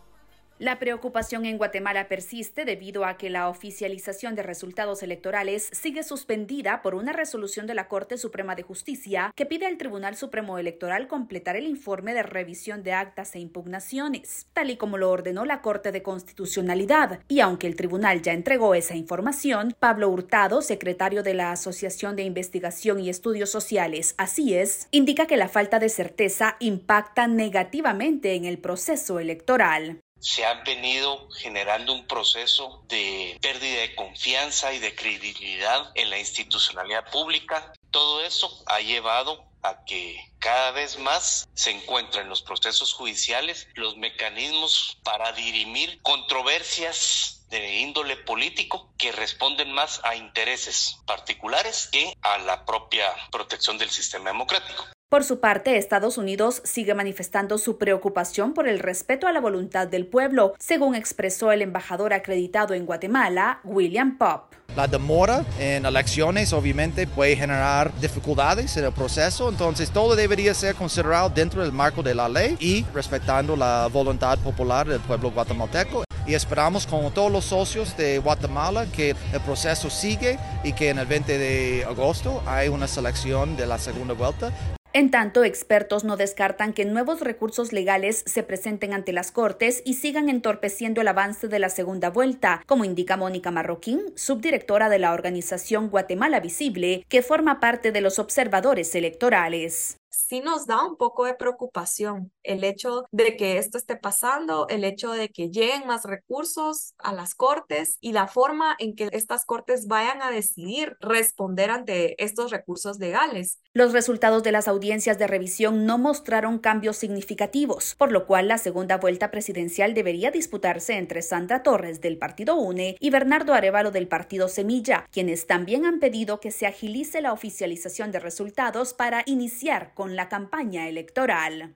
La 0.61 0.77
preocupación 0.77 1.47
en 1.47 1.57
Guatemala 1.57 2.07
persiste 2.07 2.65
debido 2.65 3.03
a 3.03 3.17
que 3.17 3.31
la 3.31 3.49
oficialización 3.49 4.35
de 4.35 4.43
resultados 4.43 5.01
electorales 5.01 5.67
sigue 5.71 6.03
suspendida 6.03 6.83
por 6.83 6.93
una 6.93 7.13
resolución 7.13 7.65
de 7.65 7.73
la 7.73 7.87
Corte 7.87 8.15
Suprema 8.15 8.53
de 8.53 8.61
Justicia 8.61 9.33
que 9.35 9.47
pide 9.47 9.65
al 9.65 9.79
Tribunal 9.79 10.15
Supremo 10.15 10.59
Electoral 10.59 11.07
completar 11.07 11.55
el 11.55 11.65
informe 11.65 12.13
de 12.13 12.21
revisión 12.21 12.83
de 12.83 12.93
actas 12.93 13.33
e 13.33 13.39
impugnaciones, 13.39 14.49
tal 14.53 14.69
y 14.69 14.77
como 14.77 14.99
lo 14.99 15.09
ordenó 15.09 15.45
la 15.45 15.63
Corte 15.63 15.91
de 15.91 16.03
Constitucionalidad. 16.03 17.21
Y 17.27 17.39
aunque 17.39 17.65
el 17.65 17.75
tribunal 17.75 18.21
ya 18.21 18.33
entregó 18.33 18.75
esa 18.75 18.95
información, 18.95 19.75
Pablo 19.79 20.09
Hurtado, 20.09 20.61
secretario 20.61 21.23
de 21.23 21.33
la 21.33 21.53
Asociación 21.53 22.15
de 22.15 22.21
Investigación 22.21 22.99
y 22.99 23.09
Estudios 23.09 23.49
Sociales, 23.49 24.13
así 24.19 24.53
es, 24.53 24.87
indica 24.91 25.25
que 25.25 25.37
la 25.37 25.49
falta 25.49 25.79
de 25.79 25.89
certeza 25.89 26.57
impacta 26.59 27.25
negativamente 27.25 28.35
en 28.35 28.45
el 28.45 28.59
proceso 28.59 29.19
electoral 29.19 30.03
se 30.21 30.45
ha 30.45 30.53
venido 30.63 31.27
generando 31.31 31.93
un 31.93 32.05
proceso 32.07 32.83
de 32.87 33.37
pérdida 33.41 33.81
de 33.81 33.95
confianza 33.95 34.71
y 34.71 34.79
de 34.79 34.95
credibilidad 34.95 35.91
en 35.95 36.09
la 36.09 36.19
institucionalidad 36.19 37.09
pública. 37.11 37.73
Todo 37.89 38.23
eso 38.23 38.63
ha 38.67 38.79
llevado 38.79 39.43
a 39.63 39.83
que 39.83 40.17
cada 40.39 40.71
vez 40.71 40.97
más 40.97 41.47
se 41.53 41.71
encuentran 41.71 42.23
en 42.23 42.29
los 42.29 42.41
procesos 42.41 42.93
judiciales 42.93 43.67
los 43.75 43.97
mecanismos 43.97 44.97
para 45.03 45.31
dirimir 45.33 46.01
controversias 46.01 47.40
de 47.51 47.79
índole 47.79 48.15
político 48.15 48.89
que 48.97 49.11
responden 49.11 49.71
más 49.71 50.01
a 50.03 50.15
intereses 50.15 50.97
particulares 51.05 51.89
que 51.91 52.17
a 52.21 52.39
la 52.39 52.65
propia 52.65 53.05
protección 53.31 53.77
del 53.77 53.89
sistema 53.89 54.31
democrático. 54.31 54.85
Por 55.09 55.25
su 55.25 55.41
parte, 55.41 55.75
Estados 55.75 56.17
Unidos 56.17 56.61
sigue 56.63 56.93
manifestando 56.93 57.57
su 57.57 57.77
preocupación 57.77 58.53
por 58.53 58.69
el 58.69 58.79
respeto 58.79 59.27
a 59.27 59.33
la 59.33 59.41
voluntad 59.41 59.85
del 59.85 60.07
pueblo, 60.07 60.53
según 60.57 60.95
expresó 60.95 61.51
el 61.51 61.61
embajador 61.61 62.13
acreditado 62.13 62.73
en 62.73 62.85
Guatemala, 62.85 63.59
William 63.65 64.17
Pop. 64.17 64.53
La 64.73 64.87
demora 64.87 65.43
en 65.59 65.85
elecciones 65.85 66.53
obviamente 66.53 67.05
puede 67.07 67.35
generar 67.35 67.93
dificultades 67.99 68.77
en 68.77 68.85
el 68.85 68.93
proceso, 68.93 69.49
entonces 69.49 69.91
todo 69.91 70.15
debería 70.15 70.53
ser 70.53 70.75
considerado 70.75 71.29
dentro 71.29 71.61
del 71.61 71.73
marco 71.73 72.01
de 72.01 72.15
la 72.15 72.29
ley 72.29 72.55
y 72.61 72.85
respetando 72.93 73.57
la 73.57 73.89
voluntad 73.91 74.39
popular 74.39 74.87
del 74.87 75.01
pueblo 75.01 75.31
guatemalteco. 75.31 76.05
Y 76.31 76.33
esperamos 76.33 76.87
con 76.87 77.13
todos 77.13 77.29
los 77.29 77.43
socios 77.43 77.97
de 77.97 78.17
Guatemala 78.19 78.85
que 78.95 79.09
el 79.09 79.41
proceso 79.41 79.89
sigue 79.89 80.39
y 80.63 80.71
que 80.71 80.87
en 80.87 80.97
el 80.97 81.05
20 81.05 81.37
de 81.37 81.83
agosto 81.83 82.41
hay 82.45 82.69
una 82.69 82.87
selección 82.87 83.57
de 83.57 83.67
la 83.67 83.77
segunda 83.77 84.13
vuelta. 84.13 84.53
En 84.93 85.11
tanto, 85.11 85.43
expertos 85.43 86.05
no 86.05 86.15
descartan 86.15 86.71
que 86.71 86.85
nuevos 86.85 87.19
recursos 87.19 87.73
legales 87.73 88.23
se 88.25 88.43
presenten 88.43 88.93
ante 88.93 89.11
las 89.11 89.33
Cortes 89.33 89.81
y 89.83 89.95
sigan 89.95 90.29
entorpeciendo 90.29 91.01
el 91.01 91.09
avance 91.09 91.49
de 91.49 91.59
la 91.59 91.67
segunda 91.67 92.09
vuelta, 92.09 92.63
como 92.65 92.85
indica 92.85 93.17
Mónica 93.17 93.51
Marroquín, 93.51 93.99
subdirectora 94.15 94.87
de 94.87 94.99
la 94.99 95.11
organización 95.11 95.89
Guatemala 95.89 96.39
Visible, 96.39 97.05
que 97.09 97.23
forma 97.23 97.59
parte 97.59 97.91
de 97.91 97.99
los 97.99 98.19
observadores 98.19 98.95
electorales 98.95 99.97
sí 100.31 100.39
nos 100.39 100.65
da 100.65 100.85
un 100.85 100.95
poco 100.95 101.25
de 101.25 101.33
preocupación 101.33 102.31
el 102.43 102.63
hecho 102.63 103.05
de 103.11 103.37
que 103.37 103.57
esto 103.57 103.77
esté 103.77 103.95
pasando, 103.95 104.67
el 104.69 104.83
hecho 104.83 105.11
de 105.11 105.29
que 105.29 105.49
lleguen 105.49 105.87
más 105.87 106.03
recursos 106.05 106.93
a 106.97 107.13
las 107.13 107.35
cortes 107.35 107.97
y 108.01 108.13
la 108.13 108.27
forma 108.27 108.75
en 108.79 108.95
que 108.95 109.09
estas 109.11 109.45
cortes 109.45 109.87
vayan 109.87 110.21
a 110.21 110.31
decidir 110.31 110.97
responder 110.99 111.69
ante 111.69 112.21
estos 112.23 112.51
recursos 112.51 112.99
legales. 112.99 113.59
Los 113.73 113.93
resultados 113.93 114.43
de 114.43 114.51
las 114.51 114.67
audiencias 114.67 115.17
de 115.17 115.27
revisión 115.27 115.85
no 115.85 115.97
mostraron 115.97 116.59
cambios 116.59 116.97
significativos, 116.97 117.95
por 117.95 118.11
lo 118.11 118.27
cual 118.27 118.47
la 118.47 118.57
segunda 118.57 118.97
vuelta 118.97 119.31
presidencial 119.31 119.93
debería 119.93 120.31
disputarse 120.31 120.97
entre 120.97 121.21
Sandra 121.21 121.63
Torres 121.63 122.01
del 122.01 122.17
Partido 122.17 122.55
UNE 122.55 122.97
y 122.99 123.09
Bernardo 123.09 123.53
Arevalo 123.53 123.91
del 123.91 124.07
Partido 124.07 124.47
Semilla, 124.47 125.05
quienes 125.11 125.47
también 125.47 125.85
han 125.85 125.99
pedido 125.99 126.39
que 126.39 126.51
se 126.51 126.67
agilice 126.67 127.21
la 127.21 127.33
oficialización 127.33 128.11
de 128.11 128.19
resultados 128.19 128.93
para 128.93 129.23
iniciar 129.25 129.93
con 129.93 130.15
la 130.15 130.29
campaña 130.29 130.89
electoral. 130.89 131.75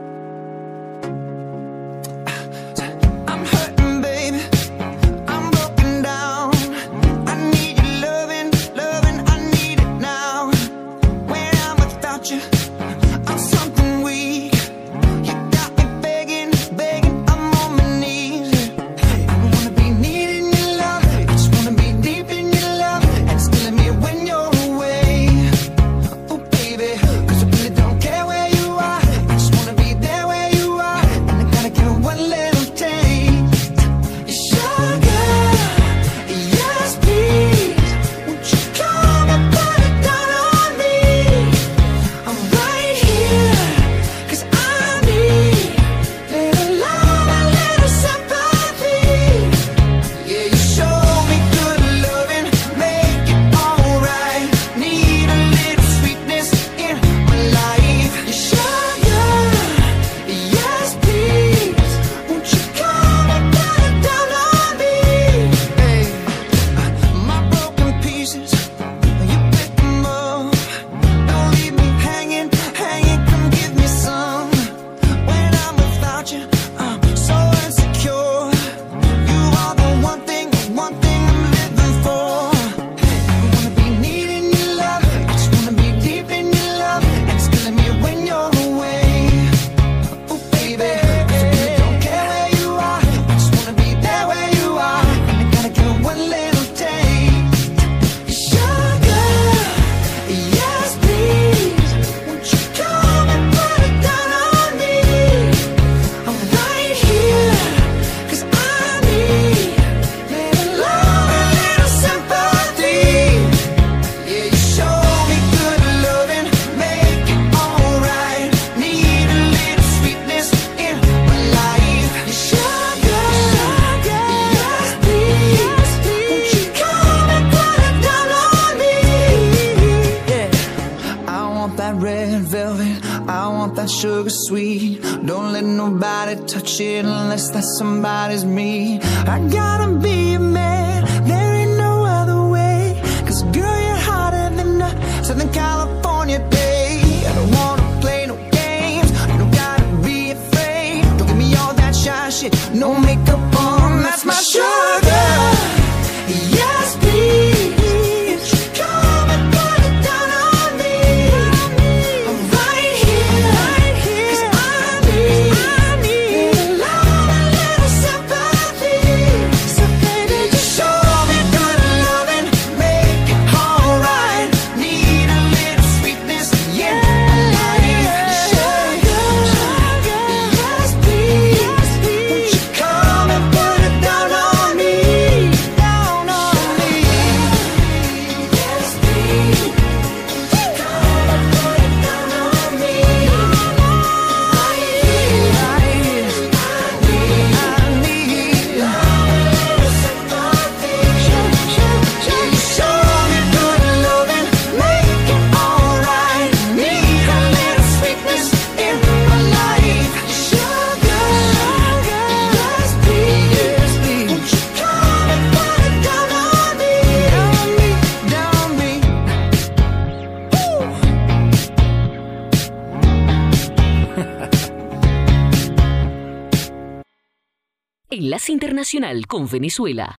Con 229.27 229.47
Venezuela. 229.47 230.15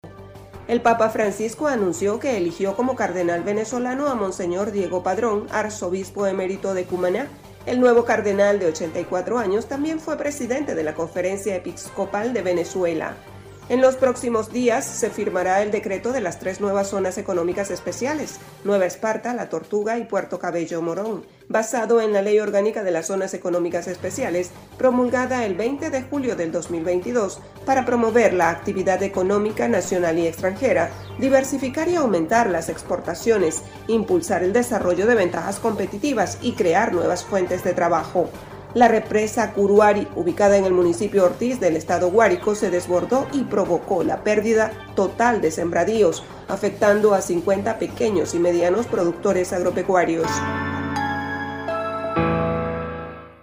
El 0.69 0.81
Papa 0.81 1.11
Francisco 1.11 1.67
anunció 1.67 2.21
que 2.21 2.37
eligió 2.37 2.77
como 2.77 2.95
cardenal 2.95 3.43
venezolano 3.43 4.07
a 4.07 4.15
Monseñor 4.15 4.71
Diego 4.71 5.03
Padrón, 5.03 5.49
arzobispo 5.51 6.29
emérito 6.29 6.73
de 6.73 6.85
Cumaná. 6.85 7.27
El 7.67 7.81
nuevo 7.81 8.05
cardenal 8.05 8.61
de 8.61 8.67
84 8.67 9.39
años 9.39 9.67
también 9.67 9.99
fue 9.99 10.17
presidente 10.17 10.77
de 10.77 10.85
la 10.85 10.95
Conferencia 10.95 11.57
Episcopal 11.57 12.33
de 12.33 12.43
Venezuela. 12.43 13.17
En 13.69 13.81
los 13.81 13.95
próximos 13.95 14.53
días 14.53 14.85
se 14.85 15.09
firmará 15.09 15.63
el 15.63 15.71
decreto 15.71 16.13
de 16.13 16.21
las 16.21 16.41
tres 16.41 16.61
nuevas 16.61 16.89
zonas 16.89 17.17
económicas 17.17 17.71
especiales, 17.71 18.39
Nueva 18.65 18.87
Esparta, 18.87 19.35
La 19.35 19.49
Tortuga 19.49 19.99
y 19.99 20.05
Puerto 20.05 20.41
Cabello 20.41 20.83
Morón, 20.83 21.25
basado 21.49 22.01
en 22.01 22.13
la 22.13 22.23
Ley 22.23 22.41
Orgánica 22.41 22.83
de 22.83 22.91
las 22.91 23.07
Zonas 23.07 23.35
Económicas 23.35 23.87
Especiales, 23.87 24.51
promulgada 24.79 25.47
el 25.47 25.55
20 25.55 25.91
de 25.91 26.03
julio 26.03 26.35
del 26.35 26.51
2022, 26.51 27.41
para 27.65 27.87
promover 27.87 28.35
la 28.35 28.51
actividad 28.51 29.01
económica 29.05 29.69
nacional 29.69 30.19
y 30.19 30.27
extranjera, 30.27 30.91
diversificar 31.21 31.89
y 31.89 31.95
aumentar 31.95 32.51
las 32.51 32.69
exportaciones, 32.69 33.63
impulsar 33.87 34.43
el 34.43 34.53
desarrollo 34.53 35.07
de 35.07 35.15
ventajas 35.15 35.61
competitivas 35.61 36.37
y 36.43 36.53
crear 36.53 36.93
nuevas 36.93 37.25
fuentes 37.25 37.63
de 37.63 37.75
trabajo. 37.75 38.29
La 38.75 38.89
represa 38.89 39.53
Curuari, 39.53 40.09
ubicada 40.17 40.57
en 40.57 40.65
el 40.65 40.73
municipio 40.73 41.25
Ortiz 41.25 41.61
del 41.61 41.77
estado 41.77 42.11
Guárico, 42.11 42.55
se 42.55 42.71
desbordó 42.71 43.27
y 43.33 43.45
provocó 43.45 44.03
la 44.03 44.25
pérdida 44.25 44.73
total 44.97 45.43
de 45.43 45.51
sembradíos, 45.51 46.25
afectando 46.49 47.13
a 47.13 47.21
50 47.21 47.79
pequeños 47.79 48.35
y 48.35 48.39
medianos 48.39 48.87
productores 48.87 49.53
agropecuarios. 49.53 50.27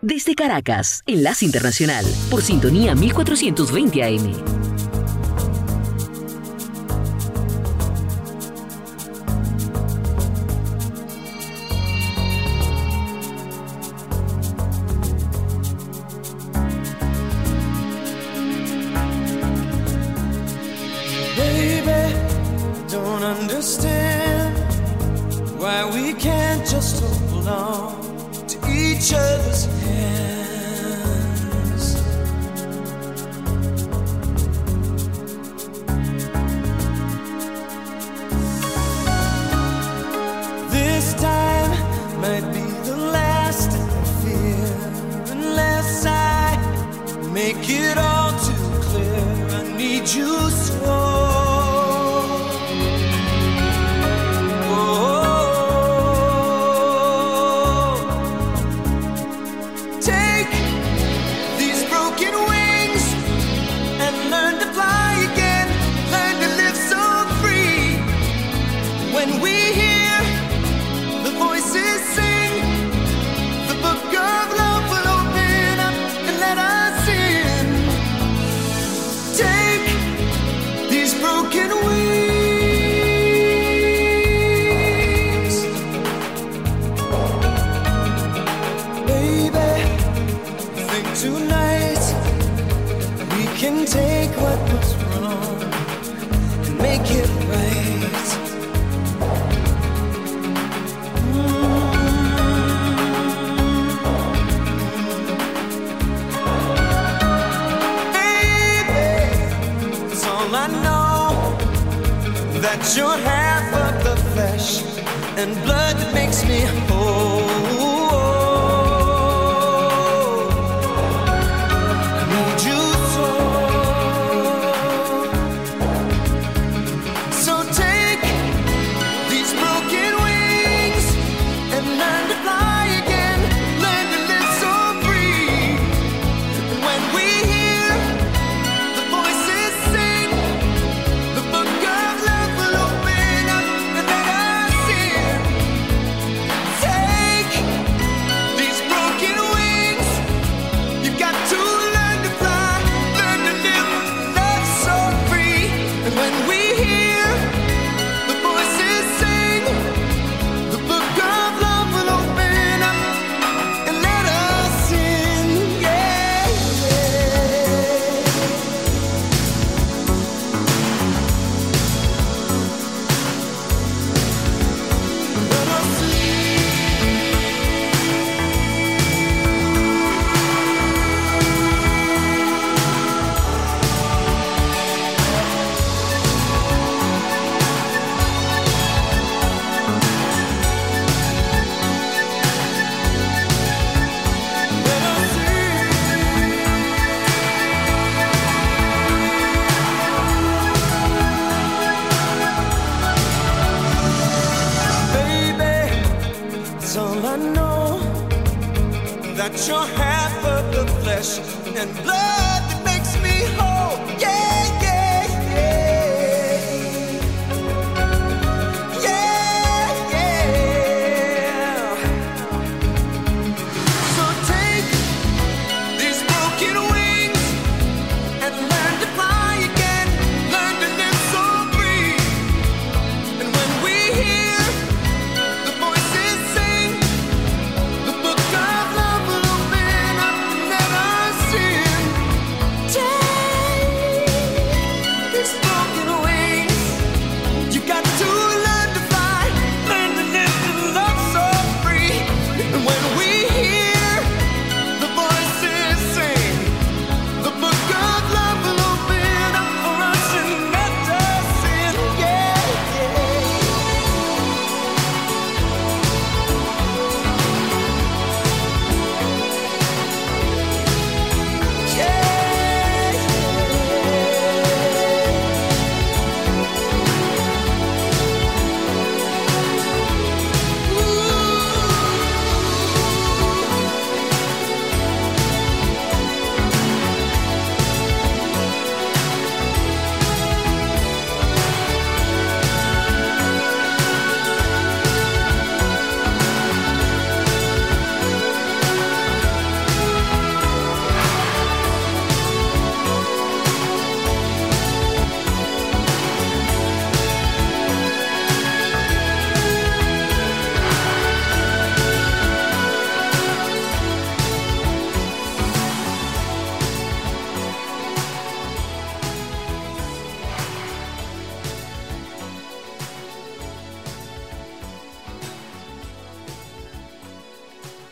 Desde 0.02 0.34
Caracas, 0.34 1.04
Enlace 1.06 1.46
Internacional, 1.46 2.06
por 2.32 2.42
sintonía 2.42 2.96
1420 2.96 4.04
AM. 4.04 4.69
Just 26.70 27.04
hold 27.04 27.48
on 27.48 28.48
to 28.48 28.58
each 28.70 29.12
other's 29.12 29.66
hands. 29.66 30.39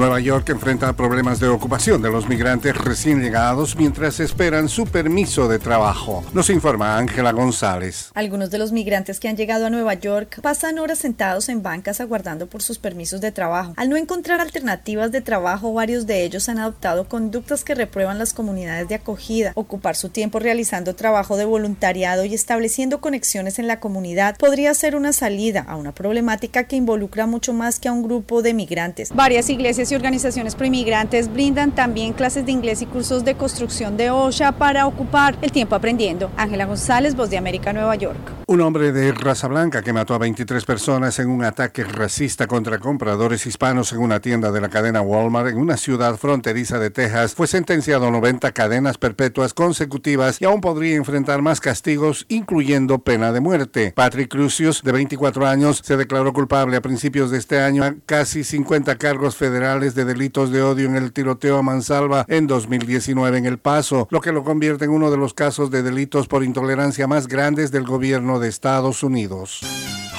Nueva 0.00 0.18
York 0.18 0.48
enfrenta 0.48 0.94
problemas 0.94 1.40
de 1.40 1.48
ocupación 1.48 2.00
de 2.00 2.10
los 2.10 2.26
migrantes 2.26 2.74
recién 2.74 3.20
llegados 3.20 3.76
mientras 3.76 4.18
esperan 4.18 4.70
su 4.70 4.86
permiso 4.86 5.46
de 5.46 5.58
trabajo. 5.58 6.24
Nos 6.32 6.48
informa 6.48 6.96
Ángela 6.96 7.32
González. 7.32 8.10
Algunos 8.14 8.50
de 8.50 8.56
los 8.56 8.72
migrantes 8.72 9.20
que 9.20 9.28
han 9.28 9.36
llegado 9.36 9.66
a 9.66 9.70
Nueva 9.70 9.92
York 9.92 10.40
pasan 10.40 10.78
horas 10.78 11.00
sentados 11.00 11.50
en 11.50 11.62
bancas 11.62 12.00
aguardando 12.00 12.46
por 12.46 12.62
sus 12.62 12.78
permisos 12.78 13.20
de 13.20 13.30
trabajo. 13.30 13.74
Al 13.76 13.90
no 13.90 13.96
encontrar 13.98 14.40
alternativas 14.40 15.12
de 15.12 15.20
trabajo, 15.20 15.74
varios 15.74 16.06
de 16.06 16.24
ellos 16.24 16.48
han 16.48 16.58
adoptado 16.58 17.06
conductas 17.06 17.62
que 17.62 17.74
reprueban 17.74 18.16
las 18.16 18.32
comunidades 18.32 18.88
de 18.88 18.94
acogida. 18.94 19.52
Ocupar 19.54 19.96
su 19.96 20.08
tiempo 20.08 20.38
realizando 20.38 20.94
trabajo 20.94 21.36
de 21.36 21.44
voluntariado 21.44 22.24
y 22.24 22.32
estableciendo 22.32 23.02
conexiones 23.02 23.58
en 23.58 23.66
la 23.66 23.80
comunidad 23.80 24.38
podría 24.38 24.72
ser 24.72 24.96
una 24.96 25.12
salida 25.12 25.60
a 25.68 25.76
una 25.76 25.92
problemática 25.92 26.64
que 26.64 26.76
involucra 26.76 27.26
mucho 27.26 27.52
más 27.52 27.78
que 27.78 27.88
a 27.88 27.92
un 27.92 28.02
grupo 28.02 28.40
de 28.40 28.54
migrantes. 28.54 29.10
Varias 29.14 29.50
iglesias 29.50 29.89
y 29.90 29.94
organizaciones 29.94 30.54
proinmigrantes 30.54 31.32
brindan 31.32 31.72
también 31.72 32.12
clases 32.12 32.44
de 32.46 32.52
inglés 32.52 32.82
y 32.82 32.86
cursos 32.86 33.24
de 33.24 33.34
construcción 33.34 33.96
de 33.96 34.10
OSHA 34.10 34.52
para 34.52 34.86
ocupar 34.86 35.36
el 35.42 35.52
tiempo 35.52 35.74
aprendiendo. 35.74 36.30
Ángela 36.36 36.66
González, 36.66 37.14
Voz 37.14 37.30
de 37.30 37.38
América, 37.38 37.72
Nueva 37.72 37.94
York. 37.96 38.18
Un 38.46 38.60
hombre 38.60 38.92
de 38.92 39.12
raza 39.12 39.48
blanca 39.48 39.82
que 39.82 39.92
mató 39.92 40.14
a 40.14 40.18
23 40.18 40.64
personas 40.64 41.18
en 41.20 41.30
un 41.30 41.44
ataque 41.44 41.84
racista 41.84 42.46
contra 42.46 42.78
compradores 42.78 43.46
hispanos 43.46 43.92
en 43.92 44.00
una 44.00 44.20
tienda 44.20 44.50
de 44.50 44.60
la 44.60 44.68
cadena 44.68 45.00
Walmart 45.00 45.50
en 45.50 45.58
una 45.58 45.76
ciudad 45.76 46.16
fronteriza 46.16 46.78
de 46.78 46.90
Texas 46.90 47.34
fue 47.34 47.46
sentenciado 47.46 48.08
a 48.08 48.10
90 48.10 48.50
cadenas 48.52 48.98
perpetuas 48.98 49.54
consecutivas 49.54 50.40
y 50.40 50.46
aún 50.46 50.60
podría 50.60 50.96
enfrentar 50.96 51.42
más 51.42 51.60
castigos, 51.60 52.26
incluyendo 52.28 52.98
pena 52.98 53.32
de 53.32 53.40
muerte. 53.40 53.92
Patrick 53.94 54.30
Crucius, 54.30 54.82
de 54.82 54.92
24 54.92 55.46
años, 55.46 55.80
se 55.84 55.96
declaró 55.96 56.32
culpable 56.32 56.76
a 56.76 56.82
principios 56.82 57.30
de 57.30 57.38
este 57.38 57.60
año 57.60 57.84
a 57.84 57.94
casi 58.04 58.42
50 58.42 58.96
cargos 58.96 59.36
federales 59.36 59.69
de 59.78 60.04
delitos 60.04 60.50
de 60.50 60.62
odio 60.62 60.88
en 60.88 60.96
el 60.96 61.12
tiroteo 61.12 61.56
a 61.56 61.62
mansalva 61.62 62.24
en 62.26 62.48
2019 62.48 63.38
en 63.38 63.46
El 63.46 63.58
Paso, 63.58 64.08
lo 64.10 64.20
que 64.20 64.32
lo 64.32 64.42
convierte 64.42 64.86
en 64.86 64.90
uno 64.90 65.12
de 65.12 65.16
los 65.16 65.32
casos 65.32 65.70
de 65.70 65.84
delitos 65.84 66.26
por 66.26 66.42
intolerancia 66.42 67.06
más 67.06 67.28
grandes 67.28 67.70
del 67.70 67.84
gobierno 67.84 68.40
de 68.40 68.48
Estados 68.48 69.04
Unidos. 69.04 69.60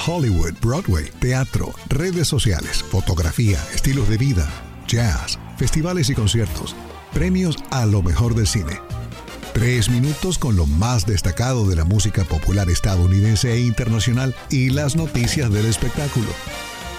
Hollywood, 0.06 0.54
Broadway, 0.62 1.10
teatro, 1.20 1.70
redes 1.90 2.28
sociales, 2.28 2.82
fotografía, 2.82 3.58
estilos 3.74 4.08
de 4.08 4.16
vida, 4.16 4.48
jazz, 4.88 5.38
festivales 5.58 6.08
y 6.08 6.14
conciertos, 6.14 6.74
premios 7.12 7.56
a 7.70 7.84
lo 7.84 8.02
mejor 8.02 8.34
del 8.34 8.46
cine. 8.46 8.80
Tres 9.52 9.90
minutos 9.90 10.38
con 10.38 10.56
lo 10.56 10.64
más 10.64 11.04
destacado 11.04 11.68
de 11.68 11.76
la 11.76 11.84
música 11.84 12.24
popular 12.24 12.70
estadounidense 12.70 13.52
e 13.52 13.60
internacional 13.60 14.34
y 14.48 14.70
las 14.70 14.96
noticias 14.96 15.52
del 15.52 15.66
espectáculo. 15.66 16.28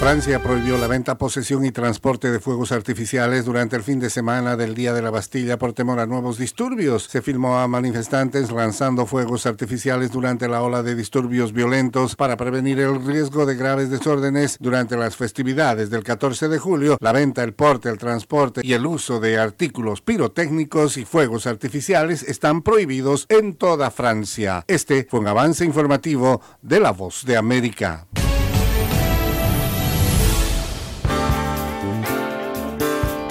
Francia 0.00 0.42
prohibió 0.42 0.78
la 0.78 0.86
venta, 0.86 1.18
posesión 1.18 1.62
y 1.66 1.72
transporte 1.72 2.30
de 2.30 2.40
fuegos 2.40 2.72
artificiales 2.72 3.44
durante 3.44 3.76
el 3.76 3.82
fin 3.82 4.00
de 4.00 4.08
semana 4.08 4.56
del 4.56 4.74
Día 4.74 4.94
de 4.94 5.02
la 5.02 5.10
Bastilla 5.10 5.58
por 5.58 5.74
temor 5.74 6.00
a 6.00 6.06
nuevos 6.06 6.38
disturbios. 6.38 7.02
Se 7.02 7.20
filmó 7.20 7.58
a 7.58 7.68
manifestantes 7.68 8.50
lanzando 8.50 9.04
fuegos 9.04 9.44
artificiales 9.44 10.10
durante 10.10 10.48
la 10.48 10.62
ola 10.62 10.82
de 10.82 10.94
disturbios 10.94 11.52
violentos 11.52 12.16
para 12.16 12.38
prevenir 12.38 12.80
el 12.80 13.04
riesgo 13.04 13.44
de 13.44 13.56
graves 13.56 13.90
desórdenes 13.90 14.56
durante 14.58 14.96
las 14.96 15.16
festividades 15.16 15.90
del 15.90 16.02
14 16.02 16.48
de 16.48 16.58
julio. 16.58 16.96
La 16.98 17.12
venta, 17.12 17.44
el 17.44 17.52
porte, 17.52 17.90
el 17.90 17.98
transporte 17.98 18.62
y 18.64 18.72
el 18.72 18.86
uso 18.86 19.20
de 19.20 19.38
artículos 19.38 20.00
pirotécnicos 20.00 20.96
y 20.96 21.04
fuegos 21.04 21.46
artificiales 21.46 22.22
están 22.22 22.62
prohibidos 22.62 23.26
en 23.28 23.54
toda 23.54 23.90
Francia. 23.90 24.64
Este 24.66 25.06
fue 25.10 25.20
un 25.20 25.28
avance 25.28 25.62
informativo 25.62 26.40
de 26.62 26.80
La 26.80 26.92
Voz 26.92 27.26
de 27.26 27.36
América. 27.36 28.06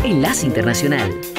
Enlace 0.09 0.47
Internacional. 0.47 1.38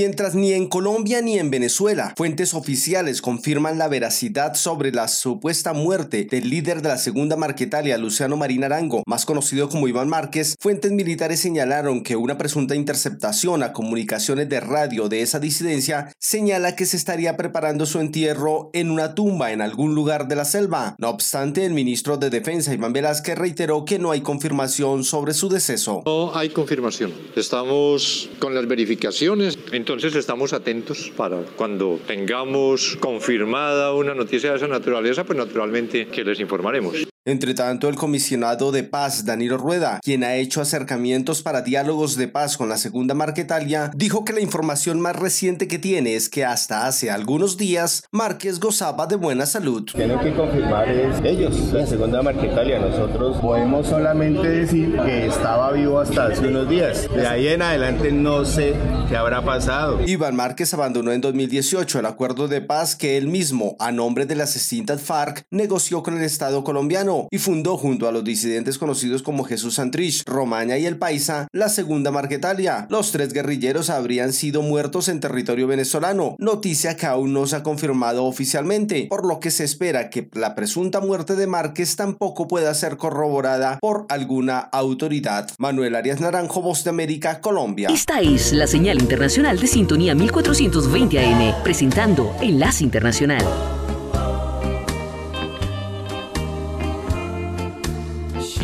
Mientras 0.00 0.34
ni 0.34 0.54
en 0.54 0.66
Colombia 0.66 1.20
ni 1.20 1.38
en 1.38 1.50
Venezuela 1.50 2.14
fuentes 2.16 2.54
oficiales 2.54 3.20
confirman 3.20 3.76
la 3.76 3.86
veracidad 3.86 4.54
sobre 4.54 4.92
la 4.92 5.08
supuesta 5.08 5.74
muerte 5.74 6.24
del 6.24 6.48
líder 6.48 6.80
de 6.80 6.88
la 6.88 6.96
segunda 6.96 7.36
Marquetalia, 7.36 7.98
Luciano 7.98 8.38
Marín 8.38 8.64
Arango, 8.64 9.02
más 9.04 9.26
conocido 9.26 9.68
como 9.68 9.88
Iván 9.88 10.08
Márquez, 10.08 10.56
fuentes 10.58 10.90
militares 10.90 11.40
señalaron 11.40 12.02
que 12.02 12.16
una 12.16 12.38
presunta 12.38 12.74
interceptación 12.74 13.62
a 13.62 13.74
comunicaciones 13.74 14.48
de 14.48 14.60
radio 14.60 15.10
de 15.10 15.20
esa 15.20 15.38
disidencia 15.38 16.10
señala 16.18 16.76
que 16.76 16.86
se 16.86 16.96
estaría 16.96 17.36
preparando 17.36 17.84
su 17.84 18.00
entierro 18.00 18.70
en 18.72 18.90
una 18.90 19.14
tumba 19.14 19.52
en 19.52 19.60
algún 19.60 19.94
lugar 19.94 20.28
de 20.28 20.36
la 20.36 20.46
selva. 20.46 20.94
No 20.96 21.10
obstante, 21.10 21.66
el 21.66 21.74
ministro 21.74 22.16
de 22.16 22.30
Defensa, 22.30 22.72
Iván 22.72 22.94
Velázquez, 22.94 23.36
reiteró 23.36 23.84
que 23.84 23.98
no 23.98 24.12
hay 24.12 24.22
confirmación 24.22 25.04
sobre 25.04 25.34
su 25.34 25.50
deceso. 25.50 26.02
No 26.06 26.34
hay 26.34 26.48
confirmación. 26.48 27.12
Estamos 27.36 28.30
con 28.38 28.54
las 28.54 28.66
verificaciones. 28.66 29.58
Entonces 29.72 29.89
estamos 29.98 30.52
atentos 30.52 31.10
para 31.16 31.38
cuando 31.56 31.98
tengamos 32.06 32.96
confirmada 33.00 33.92
una 33.92 34.14
noticia 34.14 34.50
de 34.50 34.56
esa 34.56 34.68
naturaleza, 34.68 35.24
pues 35.24 35.36
naturalmente 35.36 36.06
que 36.06 36.22
les 36.22 36.38
informaremos. 36.38 37.09
Entre 37.26 37.52
tanto, 37.52 37.90
el 37.90 37.96
comisionado 37.96 38.72
de 38.72 38.82
paz, 38.82 39.26
Danilo 39.26 39.58
Rueda, 39.58 40.00
quien 40.02 40.24
ha 40.24 40.36
hecho 40.36 40.62
acercamientos 40.62 41.42
para 41.42 41.60
diálogos 41.60 42.16
de 42.16 42.28
paz 42.28 42.56
con 42.56 42.70
la 42.70 42.78
segunda 42.78 43.12
Marquetalia, 43.12 43.90
dijo 43.94 44.24
que 44.24 44.32
la 44.32 44.40
información 44.40 45.02
más 45.02 45.16
reciente 45.16 45.68
que 45.68 45.78
tiene 45.78 46.14
es 46.14 46.30
que 46.30 46.46
hasta 46.46 46.86
hace 46.86 47.10
algunos 47.10 47.58
días 47.58 48.04
Márquez 48.10 48.58
gozaba 48.58 49.06
de 49.06 49.16
buena 49.16 49.44
salud. 49.44 49.84
Tienen 49.94 50.18
que 50.20 50.32
confirmar 50.34 50.88
es 50.88 51.20
ellos, 51.22 51.54
la 51.74 51.86
segunda 51.86 52.22
Marquetalia. 52.22 52.78
Nosotros 52.78 53.36
podemos 53.36 53.86
solamente 53.86 54.48
decir 54.48 54.96
que 55.04 55.26
estaba 55.26 55.72
vivo 55.72 56.00
hasta 56.00 56.28
hace 56.28 56.48
unos 56.48 56.70
días. 56.70 57.06
De 57.14 57.26
ahí 57.26 57.48
en 57.48 57.60
adelante 57.60 58.12
no 58.12 58.46
sé 58.46 58.72
qué 59.10 59.16
habrá 59.18 59.44
pasado. 59.44 60.00
Iván 60.06 60.36
Márquez 60.36 60.72
abandonó 60.72 61.12
en 61.12 61.20
2018 61.20 61.98
el 61.98 62.06
acuerdo 62.06 62.48
de 62.48 62.62
paz 62.62 62.96
que 62.96 63.18
él 63.18 63.28
mismo, 63.28 63.76
a 63.78 63.92
nombre 63.92 64.24
de 64.24 64.36
las 64.36 64.56
extintas 64.56 65.02
FARC, 65.02 65.44
negoció 65.50 66.02
con 66.02 66.16
el 66.16 66.24
Estado 66.24 66.64
colombiano 66.64 67.09
y 67.30 67.38
fundó 67.38 67.76
junto 67.76 68.08
a 68.08 68.12
los 68.12 68.24
disidentes 68.24 68.78
conocidos 68.78 69.22
como 69.22 69.44
Jesús 69.44 69.74
Santrich, 69.74 70.22
Romaña 70.26 70.78
y 70.78 70.86
El 70.86 70.96
Paisa 70.96 71.48
la 71.52 71.68
segunda 71.68 72.10
Marquetalia. 72.10 72.86
Los 72.90 73.12
tres 73.12 73.32
guerrilleros 73.32 73.90
habrían 73.90 74.32
sido 74.32 74.62
muertos 74.62 75.08
en 75.08 75.20
territorio 75.20 75.66
venezolano, 75.66 76.36
noticia 76.38 76.96
que 76.96 77.06
aún 77.06 77.32
no 77.32 77.46
se 77.46 77.56
ha 77.56 77.62
confirmado 77.62 78.24
oficialmente, 78.24 79.06
por 79.08 79.26
lo 79.26 79.40
que 79.40 79.50
se 79.50 79.64
espera 79.64 80.10
que 80.10 80.28
la 80.32 80.54
presunta 80.54 81.00
muerte 81.00 81.36
de 81.36 81.46
Márquez 81.46 81.96
tampoco 81.96 82.48
pueda 82.48 82.72
ser 82.74 82.96
corroborada 82.96 83.78
por 83.80 84.06
alguna 84.08 84.58
autoridad. 84.58 85.50
Manuel 85.58 85.96
Arias 85.96 86.20
Naranjo, 86.20 86.62
Voz 86.62 86.84
de 86.84 86.90
América, 86.90 87.40
Colombia. 87.40 87.88
Esta 87.92 88.20
es 88.20 88.52
la 88.52 88.66
señal 88.66 89.00
internacional 89.00 89.58
de 89.58 89.66
sintonía 89.66 90.14
1420 90.14 91.18
AM, 91.18 91.62
presentando 91.62 92.34
Enlace 92.40 92.84
Internacional. 92.84 93.44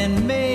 and 0.00 0.26
made 0.26 0.49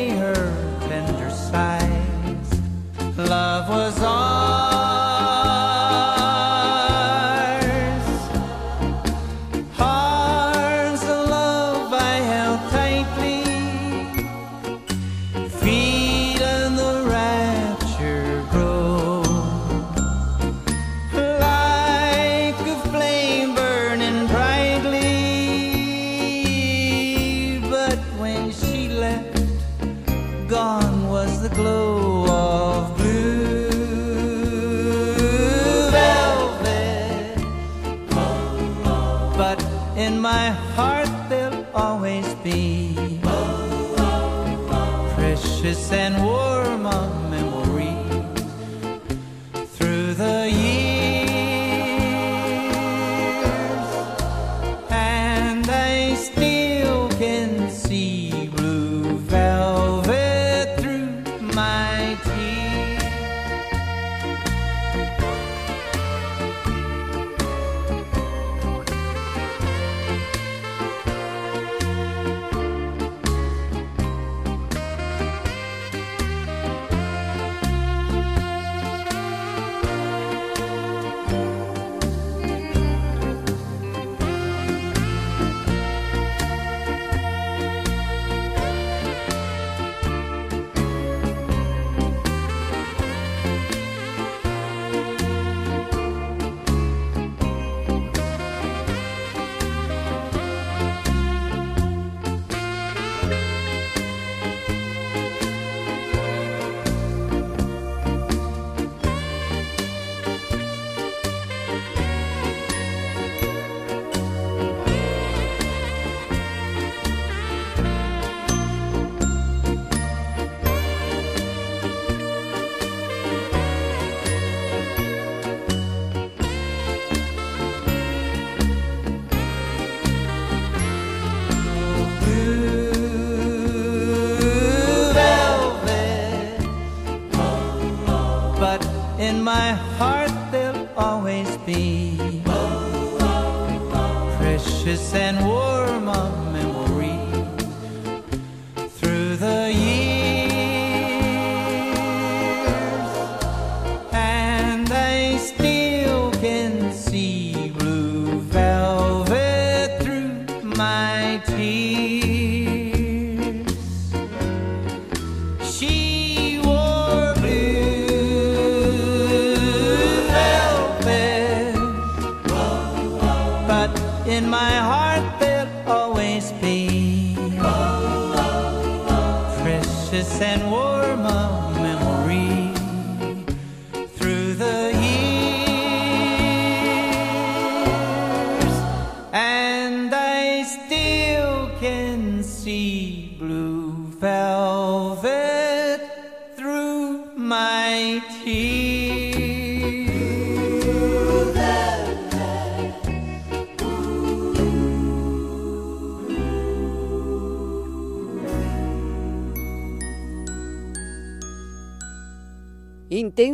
my 139.66 139.74
heart 139.98 140.15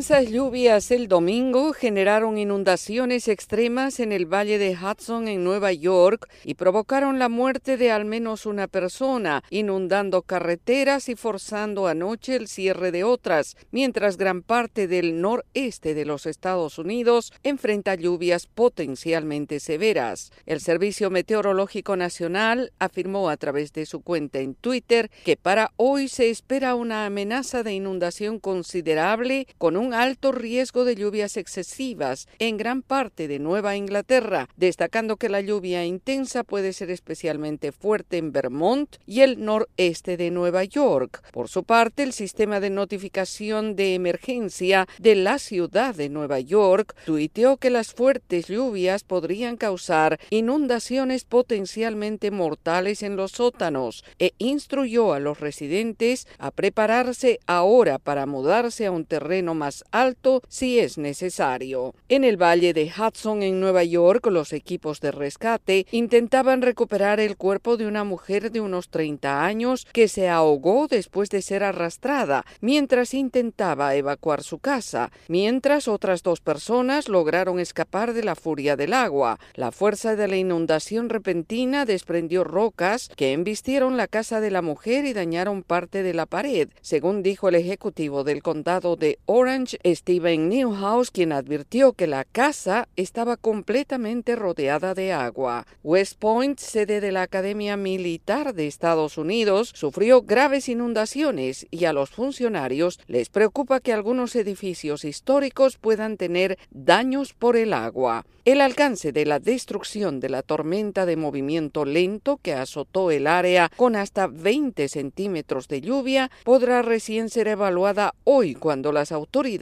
Intensas 0.02 0.32
lluvias 0.32 0.90
el 0.90 1.08
domingo 1.08 1.74
generaron 1.74 2.40
inundaciones 2.40 3.28
extremas 3.28 4.00
en 4.00 4.12
el 4.12 4.26
valle 4.26 4.58
de 4.58 4.76
Hudson 4.76 5.28
en 5.28 5.44
Nueva 5.44 5.74
York 5.74 6.28
y 6.44 6.56
provocaron 6.56 7.20
la 7.20 7.30
muerte 7.30 7.78
de 7.78 7.92
al 7.92 8.06
menos 8.06 8.48
una 8.48 8.68
persona, 8.68 9.44
inundando 9.52 10.24
carreteras 10.24 11.08
y 11.08 11.14
forzando 11.14 11.86
anoche 11.86 12.36
el 12.36 12.48
cierre 12.48 12.92
de 12.92 13.04
otras, 13.04 13.56
mientras 13.70 14.18
gran 14.18 14.42
parte 14.42 14.88
del 14.88 15.22
noreste 15.22 15.94
de 15.94 16.06
los 16.06 16.26
Estados 16.26 16.80
Unidos 16.80 17.32
enfrenta 17.44 17.94
lluvias 17.94 18.48
potencialmente 18.48 19.60
severas. 19.60 20.32
El 20.48 20.62
Servicio 20.62 21.12
Meteorológico 21.12 21.96
Nacional 21.96 22.74
afirmó 22.80 23.30
a 23.30 23.38
través 23.38 23.72
de 23.72 23.86
su 23.86 24.02
cuenta 24.02 24.40
en 24.40 24.56
Twitter 24.56 25.12
que 25.24 25.38
para 25.38 25.74
hoy 25.76 26.08
se 26.08 26.32
espera 26.32 26.74
una 26.74 27.06
amenaza 27.06 27.62
de 27.62 27.74
inundación 27.74 28.40
considerable 28.40 29.46
con 29.60 29.78
un 29.78 29.91
alto 29.94 30.32
riesgo 30.32 30.86
de 30.86 30.96
lluvias 30.96 31.38
excesivas 31.38 32.28
en 32.40 32.58
gran 32.58 32.82
parte 32.82 33.28
de 33.28 33.40
Nueva 33.40 33.76
Inglaterra, 33.76 34.50
destacando 34.56 35.18
que 35.18 35.30
la 35.30 35.42
lluvia 35.42 35.86
intensa 35.86 36.44
puede 36.44 36.74
ser 36.74 36.92
especialmente 36.92 37.72
fuerte 37.72 38.18
en 38.18 38.32
Vermont 38.32 38.98
y 39.06 39.22
el 39.22 39.44
noreste 39.44 40.18
de 40.18 40.32
Nueva 40.32 40.64
York. 40.64 41.24
Por 41.32 41.48
su 41.50 41.64
parte, 41.64 42.04
el 42.04 42.14
sistema 42.14 42.60
de 42.60 42.70
notificación 42.70 43.76
de 43.76 43.96
emergencia 43.96 44.88
de 45.00 45.16
la 45.16 45.40
ciudad 45.40 45.96
de 45.96 46.10
Nueva 46.10 46.40
York 46.40 46.96
tuiteó 47.06 47.58
que 47.58 47.70
las 47.70 47.94
fuertes 47.94 48.48
lluvias 48.48 49.04
podrían 49.04 49.58
causar 49.58 50.20
inundaciones 50.30 51.26
potencialmente 51.26 52.32
mortales 52.32 53.04
en 53.04 53.16
los 53.16 53.32
sótanos 53.32 54.04
e 54.20 54.34
instruyó 54.38 55.14
a 55.14 55.20
los 55.20 55.40
residentes 55.40 56.28
a 56.38 56.52
prepararse 56.52 57.40
ahora 57.48 58.00
para 58.00 58.26
mudarse 58.26 58.86
a 58.86 58.92
un 58.92 59.06
terreno 59.06 59.54
más 59.54 59.81
alto 59.92 60.42
si 60.48 60.80
es 60.80 60.98
necesario. 60.98 61.94
En 62.10 62.24
el 62.24 62.38
valle 62.42 62.74
de 62.74 62.92
Hudson, 62.96 63.44
en 63.44 63.60
Nueva 63.60 63.84
York, 63.84 64.26
los 64.28 64.54
equipos 64.54 65.00
de 65.00 65.12
rescate 65.12 65.86
intentaban 65.92 66.62
recuperar 66.62 67.20
el 67.20 67.38
cuerpo 67.38 67.78
de 67.78 67.88
una 67.88 68.04
mujer 68.04 68.52
de 68.52 68.62
unos 68.62 68.90
30 68.90 69.44
años 69.46 69.88
que 69.92 70.08
se 70.08 70.30
ahogó 70.30 70.88
después 70.88 71.30
de 71.30 71.42
ser 71.42 71.64
arrastrada 71.64 72.46
mientras 72.60 73.14
intentaba 73.14 73.96
evacuar 73.96 74.44
su 74.44 74.60
casa, 74.60 75.12
mientras 75.28 75.88
otras 75.88 76.24
dos 76.24 76.42
personas 76.42 77.10
lograron 77.10 77.60
escapar 77.60 78.14
de 78.14 78.24
la 78.24 78.36
furia 78.36 78.76
del 78.76 78.94
agua. 78.94 79.40
La 79.56 79.72
fuerza 79.72 80.16
de 80.16 80.28
la 80.28 80.38
inundación 80.38 81.10
repentina 81.10 81.86
desprendió 81.86 82.44
rocas 82.44 83.10
que 83.16 83.34
embistieron 83.34 83.98
la 83.98 84.08
casa 84.08 84.42
de 84.42 84.52
la 84.52 84.62
mujer 84.62 85.06
y 85.06 85.14
dañaron 85.14 85.64
parte 85.64 86.04
de 86.04 86.14
la 86.14 86.26
pared, 86.26 86.70
según 86.82 87.24
dijo 87.24 87.50
el 87.50 87.56
ejecutivo 87.56 88.24
del 88.24 88.44
condado 88.44 88.96
de 88.96 89.20
Orange, 89.26 89.71
Steven 89.86 90.50
Newhouse, 90.50 91.12
quien 91.12 91.32
advirtió 91.32 91.94
que 91.94 92.08
la 92.08 92.26
casa 92.26 92.88
estaba 92.96 93.38
completamente 93.38 94.36
rodeada 94.36 94.94
de 94.94 95.14
agua. 95.14 95.68
West 95.84 96.18
Point, 96.20 96.60
sede 96.60 97.02
de 97.02 97.12
la 97.12 97.22
Academia 97.22 97.78
Militar 97.78 98.54
de 98.54 98.68
Estados 98.68 99.18
Unidos, 99.18 99.72
sufrió 99.76 100.24
graves 100.24 100.68
inundaciones 100.68 101.68
y 101.70 101.86
a 101.86 101.94
los 101.94 102.10
funcionarios 102.10 103.00
les 103.08 103.30
preocupa 103.30 103.80
que 103.80 103.94
algunos 103.94 104.36
edificios 104.36 105.06
históricos 105.06 105.78
puedan 105.78 106.18
tener 106.18 106.58
daños 106.72 107.34
por 107.34 107.56
el 107.56 107.74
agua. 107.74 108.26
El 108.44 108.60
alcance 108.60 109.12
de 109.12 109.26
la 109.26 109.40
destrucción 109.40 110.20
de 110.20 110.30
la 110.30 110.42
tormenta 110.42 111.06
de 111.06 111.16
movimiento 111.16 111.86
lento 111.86 112.40
que 112.42 112.54
azotó 112.54 113.12
el 113.12 113.28
área 113.28 113.70
con 113.78 113.96
hasta 113.96 114.26
20 114.26 114.88
centímetros 114.88 115.68
de 115.68 115.82
lluvia 115.82 116.32
podrá 116.44 116.82
recién 116.82 117.30
ser 117.30 117.48
evaluada 117.48 118.16
hoy 118.24 118.56
cuando 118.56 118.92
las 118.92 119.12
autoridades 119.12 119.61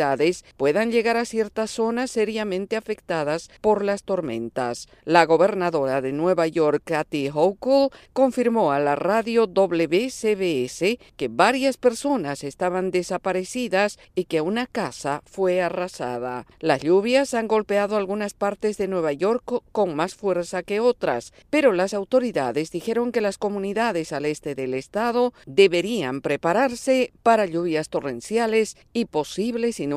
puedan 0.55 0.91
llegar 0.91 1.17
a 1.17 1.25
ciertas 1.25 1.71
zonas 1.71 2.11
seriamente 2.11 2.77
afectadas 2.77 3.49
por 3.59 3.83
las 3.83 4.03
tormentas. 4.03 4.87
La 5.03 5.25
gobernadora 5.25 6.01
de 6.01 6.13
Nueva 6.13 6.47
York, 6.47 6.83
Kathy 6.85 7.29
Hochul, 7.33 7.89
confirmó 8.13 8.71
a 8.71 8.79
la 8.79 8.95
radio 8.95 9.45
WCBS 9.45 10.97
que 11.17 11.27
varias 11.29 11.75
personas 11.75 12.45
estaban 12.45 12.91
desaparecidas 12.91 13.99
y 14.15 14.23
que 14.25 14.39
una 14.39 14.67
casa 14.67 15.21
fue 15.25 15.61
arrasada. 15.61 16.45
Las 16.59 16.81
lluvias 16.81 17.33
han 17.33 17.49
golpeado 17.49 17.97
algunas 17.97 18.33
partes 18.33 18.77
de 18.77 18.87
Nueva 18.87 19.11
York 19.11 19.43
con 19.73 19.95
más 19.95 20.15
fuerza 20.15 20.63
que 20.63 20.79
otras, 20.79 21.33
pero 21.49 21.73
las 21.73 21.93
autoridades 21.93 22.71
dijeron 22.71 23.11
que 23.11 23.19
las 23.21 23.37
comunidades 23.37 24.13
al 24.13 24.25
este 24.25 24.55
del 24.55 24.75
estado 24.75 25.33
deberían 25.45 26.21
prepararse 26.21 27.11
para 27.21 27.45
lluvias 27.45 27.89
torrenciales 27.89 28.77
y 28.93 29.05
posibles 29.05 29.79
inundaciones 29.79 29.88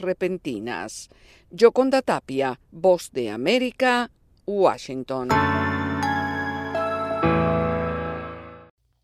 repentinas. 0.00 1.08
Yoconda 1.50 2.02
Tapia, 2.02 2.60
Voz 2.70 3.10
de 3.12 3.30
América, 3.30 4.10
Washington. 4.46 5.28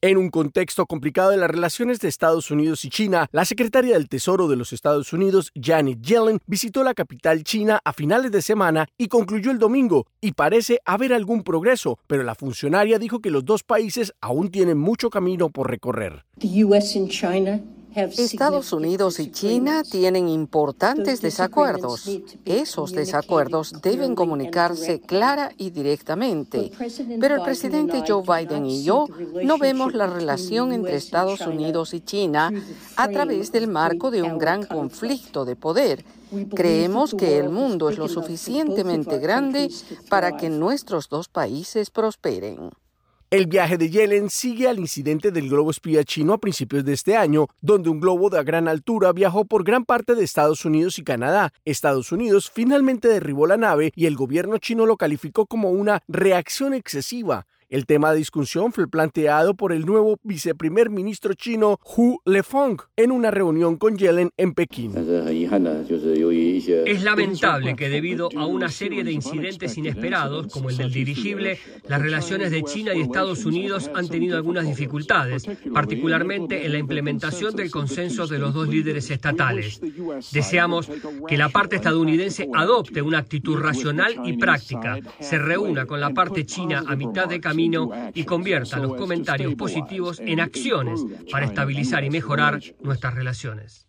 En 0.06 0.18
un 0.18 0.28
contexto 0.28 0.84
complicado 0.84 1.30
de 1.30 1.38
las 1.38 1.50
relaciones 1.50 1.98
de 1.98 2.08
Estados 2.08 2.50
Unidos 2.50 2.84
y 2.84 2.90
China, 2.90 3.26
la 3.32 3.46
secretaria 3.46 3.94
del 3.94 4.10
Tesoro 4.10 4.48
de 4.48 4.56
los 4.56 4.74
Estados 4.74 5.14
Unidos, 5.14 5.50
Janet 5.58 6.02
Yellen, 6.02 6.40
visitó 6.46 6.84
la 6.84 6.92
capital 6.92 7.42
china 7.42 7.80
a 7.82 7.94
finales 7.94 8.30
de 8.30 8.42
semana 8.42 8.86
y 8.98 9.08
concluyó 9.08 9.50
el 9.50 9.58
domingo, 9.58 10.06
y 10.20 10.32
parece 10.32 10.78
haber 10.84 11.14
algún 11.14 11.42
progreso, 11.42 11.98
pero 12.06 12.22
la 12.22 12.34
funcionaria 12.34 12.98
dijo 12.98 13.20
que 13.20 13.30
los 13.30 13.46
dos 13.46 13.62
países 13.62 14.12
aún 14.20 14.50
tienen 14.50 14.76
mucho 14.76 15.08
camino 15.08 15.48
por 15.48 15.70
recorrer. 15.70 16.26
Estados 17.94 18.72
Unidos 18.72 19.20
y 19.20 19.30
China 19.30 19.82
tienen 19.82 20.28
importantes 20.28 21.20
desacuerdos. 21.20 22.10
Esos 22.44 22.92
desacuerdos 22.92 23.72
deben 23.82 24.14
comunicarse 24.14 25.00
clara 25.00 25.52
y 25.56 25.70
directamente. 25.70 26.72
Pero 27.20 27.36
el 27.36 27.42
presidente 27.42 28.02
Joe 28.06 28.22
Biden 28.22 28.66
y 28.66 28.82
yo 28.82 29.06
no 29.44 29.58
vemos 29.58 29.94
la 29.94 30.06
relación 30.06 30.72
entre 30.72 30.96
Estados 30.96 31.40
Unidos 31.42 31.94
y 31.94 32.00
China 32.00 32.52
a 32.96 33.08
través 33.08 33.52
del 33.52 33.68
marco 33.68 34.10
de 34.10 34.22
un 34.22 34.38
gran 34.38 34.64
conflicto 34.64 35.44
de 35.44 35.56
poder. 35.56 36.04
Creemos 36.54 37.14
que 37.14 37.38
el 37.38 37.48
mundo 37.48 37.88
es 37.88 37.98
lo 37.98 38.08
suficientemente 38.08 39.18
grande 39.18 39.70
para 40.08 40.36
que 40.36 40.50
nuestros 40.50 41.08
dos 41.08 41.28
países 41.28 41.90
prosperen. 41.90 42.70
El 43.34 43.48
viaje 43.48 43.76
de 43.78 43.90
Yellen 43.90 44.30
sigue 44.30 44.68
al 44.68 44.78
incidente 44.78 45.32
del 45.32 45.48
globo 45.48 45.72
espía 45.72 46.04
chino 46.04 46.34
a 46.34 46.38
principios 46.38 46.84
de 46.84 46.92
este 46.92 47.16
año, 47.16 47.48
donde 47.60 47.90
un 47.90 47.98
globo 47.98 48.30
de 48.30 48.40
gran 48.44 48.68
altura 48.68 49.12
viajó 49.12 49.44
por 49.44 49.64
gran 49.64 49.84
parte 49.84 50.14
de 50.14 50.22
Estados 50.22 50.64
Unidos 50.64 51.00
y 51.00 51.02
Canadá. 51.02 51.52
Estados 51.64 52.12
Unidos 52.12 52.48
finalmente 52.48 53.08
derribó 53.08 53.48
la 53.48 53.56
nave 53.56 53.92
y 53.96 54.06
el 54.06 54.14
gobierno 54.14 54.58
chino 54.58 54.86
lo 54.86 54.96
calificó 54.96 55.46
como 55.46 55.70
una 55.70 56.00
reacción 56.06 56.74
excesiva. 56.74 57.48
El 57.74 57.86
tema 57.86 58.12
de 58.12 58.18
discusión 58.18 58.72
fue 58.72 58.86
planteado 58.86 59.54
por 59.54 59.72
el 59.72 59.84
nuevo 59.84 60.16
viceprimer 60.22 60.90
ministro 60.90 61.34
chino 61.34 61.80
Hu 61.82 62.20
Lefeng 62.24 62.76
en 62.94 63.10
una 63.10 63.32
reunión 63.32 63.78
con 63.78 63.98
Yellen 63.98 64.30
en 64.36 64.54
Pekín. 64.54 64.92
Es 66.86 67.02
lamentable 67.02 67.74
que 67.74 67.88
debido 67.88 68.28
a 68.36 68.46
una 68.46 68.68
serie 68.68 69.02
de 69.02 69.10
incidentes 69.10 69.76
inesperados, 69.76 70.52
como 70.52 70.70
el 70.70 70.76
del 70.76 70.92
dirigible, 70.92 71.58
las 71.88 72.00
relaciones 72.00 72.52
de 72.52 72.62
China 72.62 72.94
y 72.94 73.00
Estados 73.00 73.44
Unidos 73.44 73.90
han 73.92 74.06
tenido 74.06 74.36
algunas 74.36 74.68
dificultades, 74.68 75.44
particularmente 75.72 76.64
en 76.64 76.70
la 76.70 76.78
implementación 76.78 77.56
del 77.56 77.72
consenso 77.72 78.28
de 78.28 78.38
los 78.38 78.54
dos 78.54 78.68
líderes 78.68 79.10
estatales. 79.10 79.80
Deseamos 80.30 80.88
que 81.26 81.36
la 81.36 81.48
parte 81.48 81.74
estadounidense 81.74 82.48
adopte 82.54 83.02
una 83.02 83.18
actitud 83.18 83.56
racional 83.56 84.14
y 84.24 84.36
práctica, 84.36 85.00
se 85.18 85.38
reúna 85.38 85.86
con 85.86 85.98
la 85.98 86.10
parte 86.10 86.46
china 86.46 86.84
a 86.86 86.94
mitad 86.94 87.26
de 87.26 87.40
camino 87.40 87.63
y 88.14 88.24
convierta 88.24 88.78
los 88.78 88.94
comentarios 88.94 89.54
positivos 89.54 90.20
en 90.20 90.40
acciones 90.40 91.04
para 91.30 91.46
estabilizar 91.46 92.04
y 92.04 92.10
mejorar 92.10 92.60
nuestras 92.80 93.14
relaciones. 93.14 93.86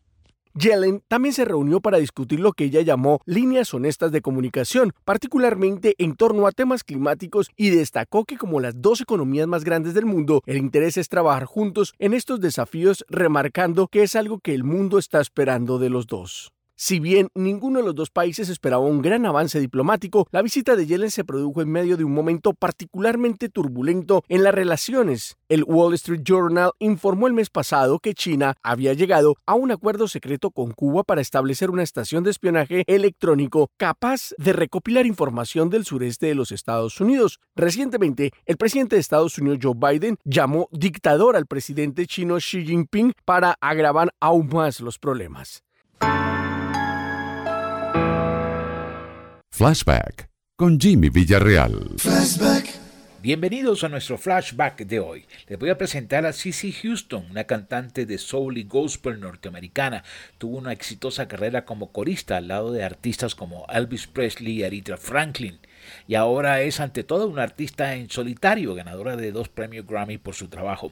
Yellen 0.58 1.02
también 1.10 1.34
se 1.34 1.44
reunió 1.44 1.82
para 1.82 1.98
discutir 1.98 2.40
lo 2.40 2.54
que 2.54 2.64
ella 2.64 2.80
llamó 2.80 3.20
líneas 3.26 3.74
honestas 3.74 4.14
de 4.14 4.22
comunicación, 4.22 4.94
particularmente 5.04 5.96
en 5.98 6.16
torno 6.16 6.48
a 6.48 6.54
temas 6.54 6.86
climáticos 6.86 7.50
y 7.58 7.72
destacó 7.72 8.24
que 8.24 8.38
como 8.38 8.62
las 8.62 8.82
dos 8.82 9.02
economías 9.02 9.48
más 9.48 9.66
grandes 9.66 9.94
del 9.94 10.06
mundo, 10.06 10.42
el 10.46 10.56
interés 10.56 10.96
es 10.96 11.10
trabajar 11.10 11.44
juntos 11.44 11.94
en 12.00 12.14
estos 12.14 12.40
desafíos, 12.40 13.04
remarcando 13.10 13.90
que 13.90 14.04
es 14.04 14.16
algo 14.16 14.40
que 14.40 14.56
el 14.56 14.64
mundo 14.64 14.98
está 14.98 15.20
esperando 15.20 15.78
de 15.78 15.90
los 15.90 16.08
dos. 16.08 16.55
Si 16.78 17.00
bien 17.00 17.30
ninguno 17.36 17.80
de 17.80 17.86
los 17.86 17.96
dos 17.96 18.10
países 18.10 18.50
esperaba 18.50 18.84
un 18.84 19.02
gran 19.02 19.26
avance 19.26 19.62
diplomático, 19.62 20.28
la 20.32 20.42
visita 20.42 20.76
de 20.76 20.86
Yellen 20.86 21.10
se 21.10 21.24
produjo 21.24 21.62
en 21.62 21.72
medio 21.72 21.96
de 21.96 22.04
un 22.04 22.14
momento 22.14 22.52
particularmente 22.54 23.48
turbulento 23.48 24.26
en 24.28 24.44
las 24.44 24.54
relaciones. 24.54 25.38
El 25.48 25.64
Wall 25.64 25.94
Street 25.94 26.24
Journal 26.26 26.72
informó 26.80 27.28
el 27.28 27.34
mes 27.34 27.50
pasado 27.50 28.00
que 28.00 28.14
China 28.14 28.56
había 28.62 28.92
llegado 28.92 29.38
a 29.46 29.56
un 29.56 29.72
acuerdo 29.72 30.10
secreto 30.10 30.52
con 30.52 30.74
Cuba 30.74 31.04
para 31.04 31.22
establecer 31.22 31.72
una 31.72 31.82
estación 31.82 32.26
de 32.26 32.32
espionaje 32.32 32.84
electrónico 32.88 33.70
capaz 33.78 34.34
de 34.38 34.52
recopilar 34.52 35.06
información 35.06 35.70
del 35.70 35.86
sureste 35.86 36.26
de 36.26 36.36
los 36.36 36.52
Estados 36.52 37.00
Unidos. 37.00 37.40
Recientemente, 37.56 38.34
el 38.46 38.58
presidente 38.58 38.98
de 38.98 39.00
Estados 39.00 39.38
Unidos 39.38 39.60
Joe 39.62 39.76
Biden 39.78 40.18
llamó 40.26 40.68
dictador 40.74 41.38
al 41.38 41.46
presidente 41.46 42.06
chino 42.06 42.36
Xi 42.36 42.66
Jinping 42.66 43.14
para 43.24 43.56
agravar 43.62 44.14
aún 44.20 44.50
más 44.52 44.82
los 44.82 45.00
problemas. 45.00 45.64
Flashback 49.56 50.28
con 50.58 50.78
Jimmy 50.78 51.08
Villarreal. 51.08 51.96
Bienvenidos 53.26 53.84
a 53.84 53.90
nuestro 53.90 54.20
flashback 54.20 54.86
de 54.86 55.00
hoy. 55.00 55.26
Les 55.48 55.58
voy 55.58 55.72
a 55.72 55.80
presentar 55.80 56.28
a 56.28 56.32
Cissy 56.32 56.72
Houston, 56.72 57.26
una 57.32 57.46
cantante 57.46 58.06
de 58.06 58.20
soul 58.20 58.60
y 58.60 58.66
gospel 58.66 59.20
norteamericana. 59.20 60.04
Tuvo 60.38 60.60
una 60.60 60.72
exitosa 60.72 61.28
carrera 61.28 61.66
como 61.66 61.92
corista 61.92 62.38
al 62.38 62.50
lado 62.50 62.72
de 62.72 62.84
artistas 62.84 63.34
como 63.34 63.66
Elvis 63.74 64.06
Presley 64.06 64.60
y 64.60 64.64
Aretha 64.64 64.98
Franklin. 64.98 65.58
Y 66.08 66.14
ahora 66.14 66.62
es 66.62 66.80
ante 66.80 67.04
todo 67.04 67.28
una 67.28 67.42
artista 67.42 67.96
en 67.96 68.12
solitario, 68.12 68.76
ganadora 68.76 69.16
de 69.16 69.32
dos 69.32 69.50
premios 69.50 69.88
Grammy 69.88 70.20
por 70.20 70.36
su 70.36 70.48
trabajo. 70.48 70.92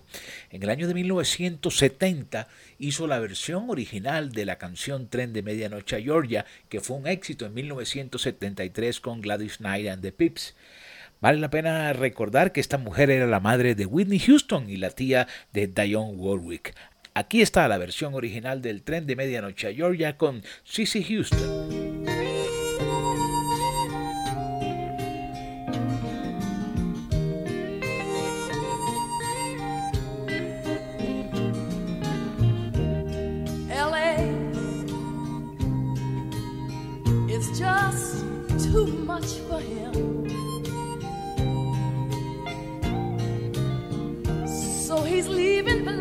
En 0.50 0.64
el 0.64 0.72
año 0.72 0.88
de 0.88 0.96
1970 0.96 2.48
hizo 2.80 3.06
la 3.06 3.20
versión 3.20 3.70
original 3.70 4.32
de 4.32 4.48
la 4.48 4.58
canción 4.58 5.08
Tren 5.08 5.34
de 5.34 5.44
Medianoche 5.44 5.98
a 5.98 6.02
Georgia, 6.02 6.48
que 6.68 6.82
fue 6.82 6.98
un 6.98 7.06
éxito 7.06 7.46
en 7.46 7.54
1973 7.54 9.00
con 9.02 9.22
Gladys 9.22 9.58
Knight 9.58 9.88
and 9.88 10.02
the 10.02 10.12
Pips. 10.12 10.56
Vale 11.24 11.40
la 11.40 11.50
pena 11.50 11.94
recordar 11.94 12.52
que 12.52 12.60
esta 12.60 12.78
mujer 12.78 13.10
era 13.10 13.26
la 13.28 13.40
madre 13.40 13.76
de 13.76 13.86
Whitney 13.86 14.20
Houston 14.20 14.70
y 14.70 14.76
la 14.76 14.90
tía 14.90 15.26
de 15.54 15.68
Dionne 15.68 16.18
Warwick. 16.18 16.76
Aquí 17.14 17.42
está 17.42 17.66
la 17.70 17.78
versión 17.78 18.14
original 18.14 18.62
del 18.62 18.84
Tren 18.84 19.08
de 19.08 19.16
Medianoche 19.16 19.70
a 19.70 19.74
Georgia 19.74 20.18
con 20.18 20.44
Cissy 20.66 21.02
Houston. 21.02 21.94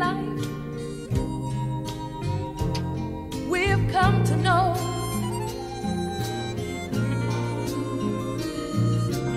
Life 0.03 0.43
we've 3.49 3.85
come 3.91 4.23
to 4.23 4.35
know. 4.37 4.73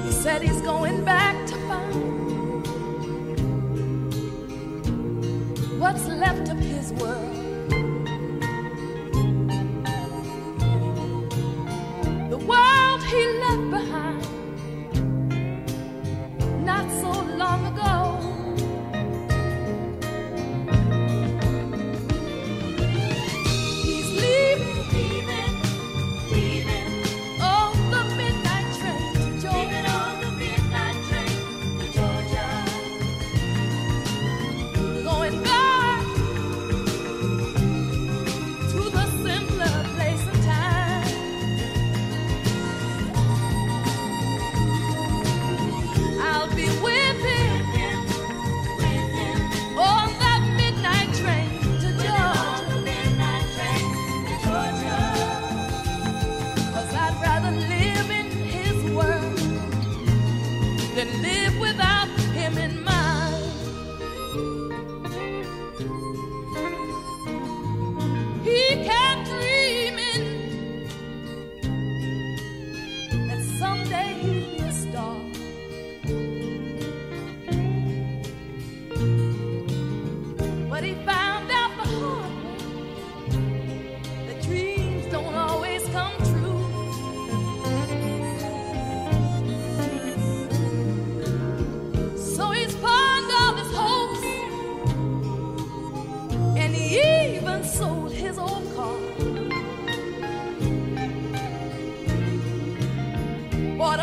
He 0.05 0.13
said 0.13 0.43
he's 0.43 0.61
going 0.63 1.05
back 1.05 1.35
to 1.47 1.55
find 1.69 2.67
what's 5.81 6.07
left 6.09 6.49
of 6.49 6.59
his 6.59 6.93
world. 6.95 7.36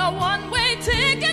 A 0.04 0.12
one-way 0.12 0.76
ticket 0.82 1.33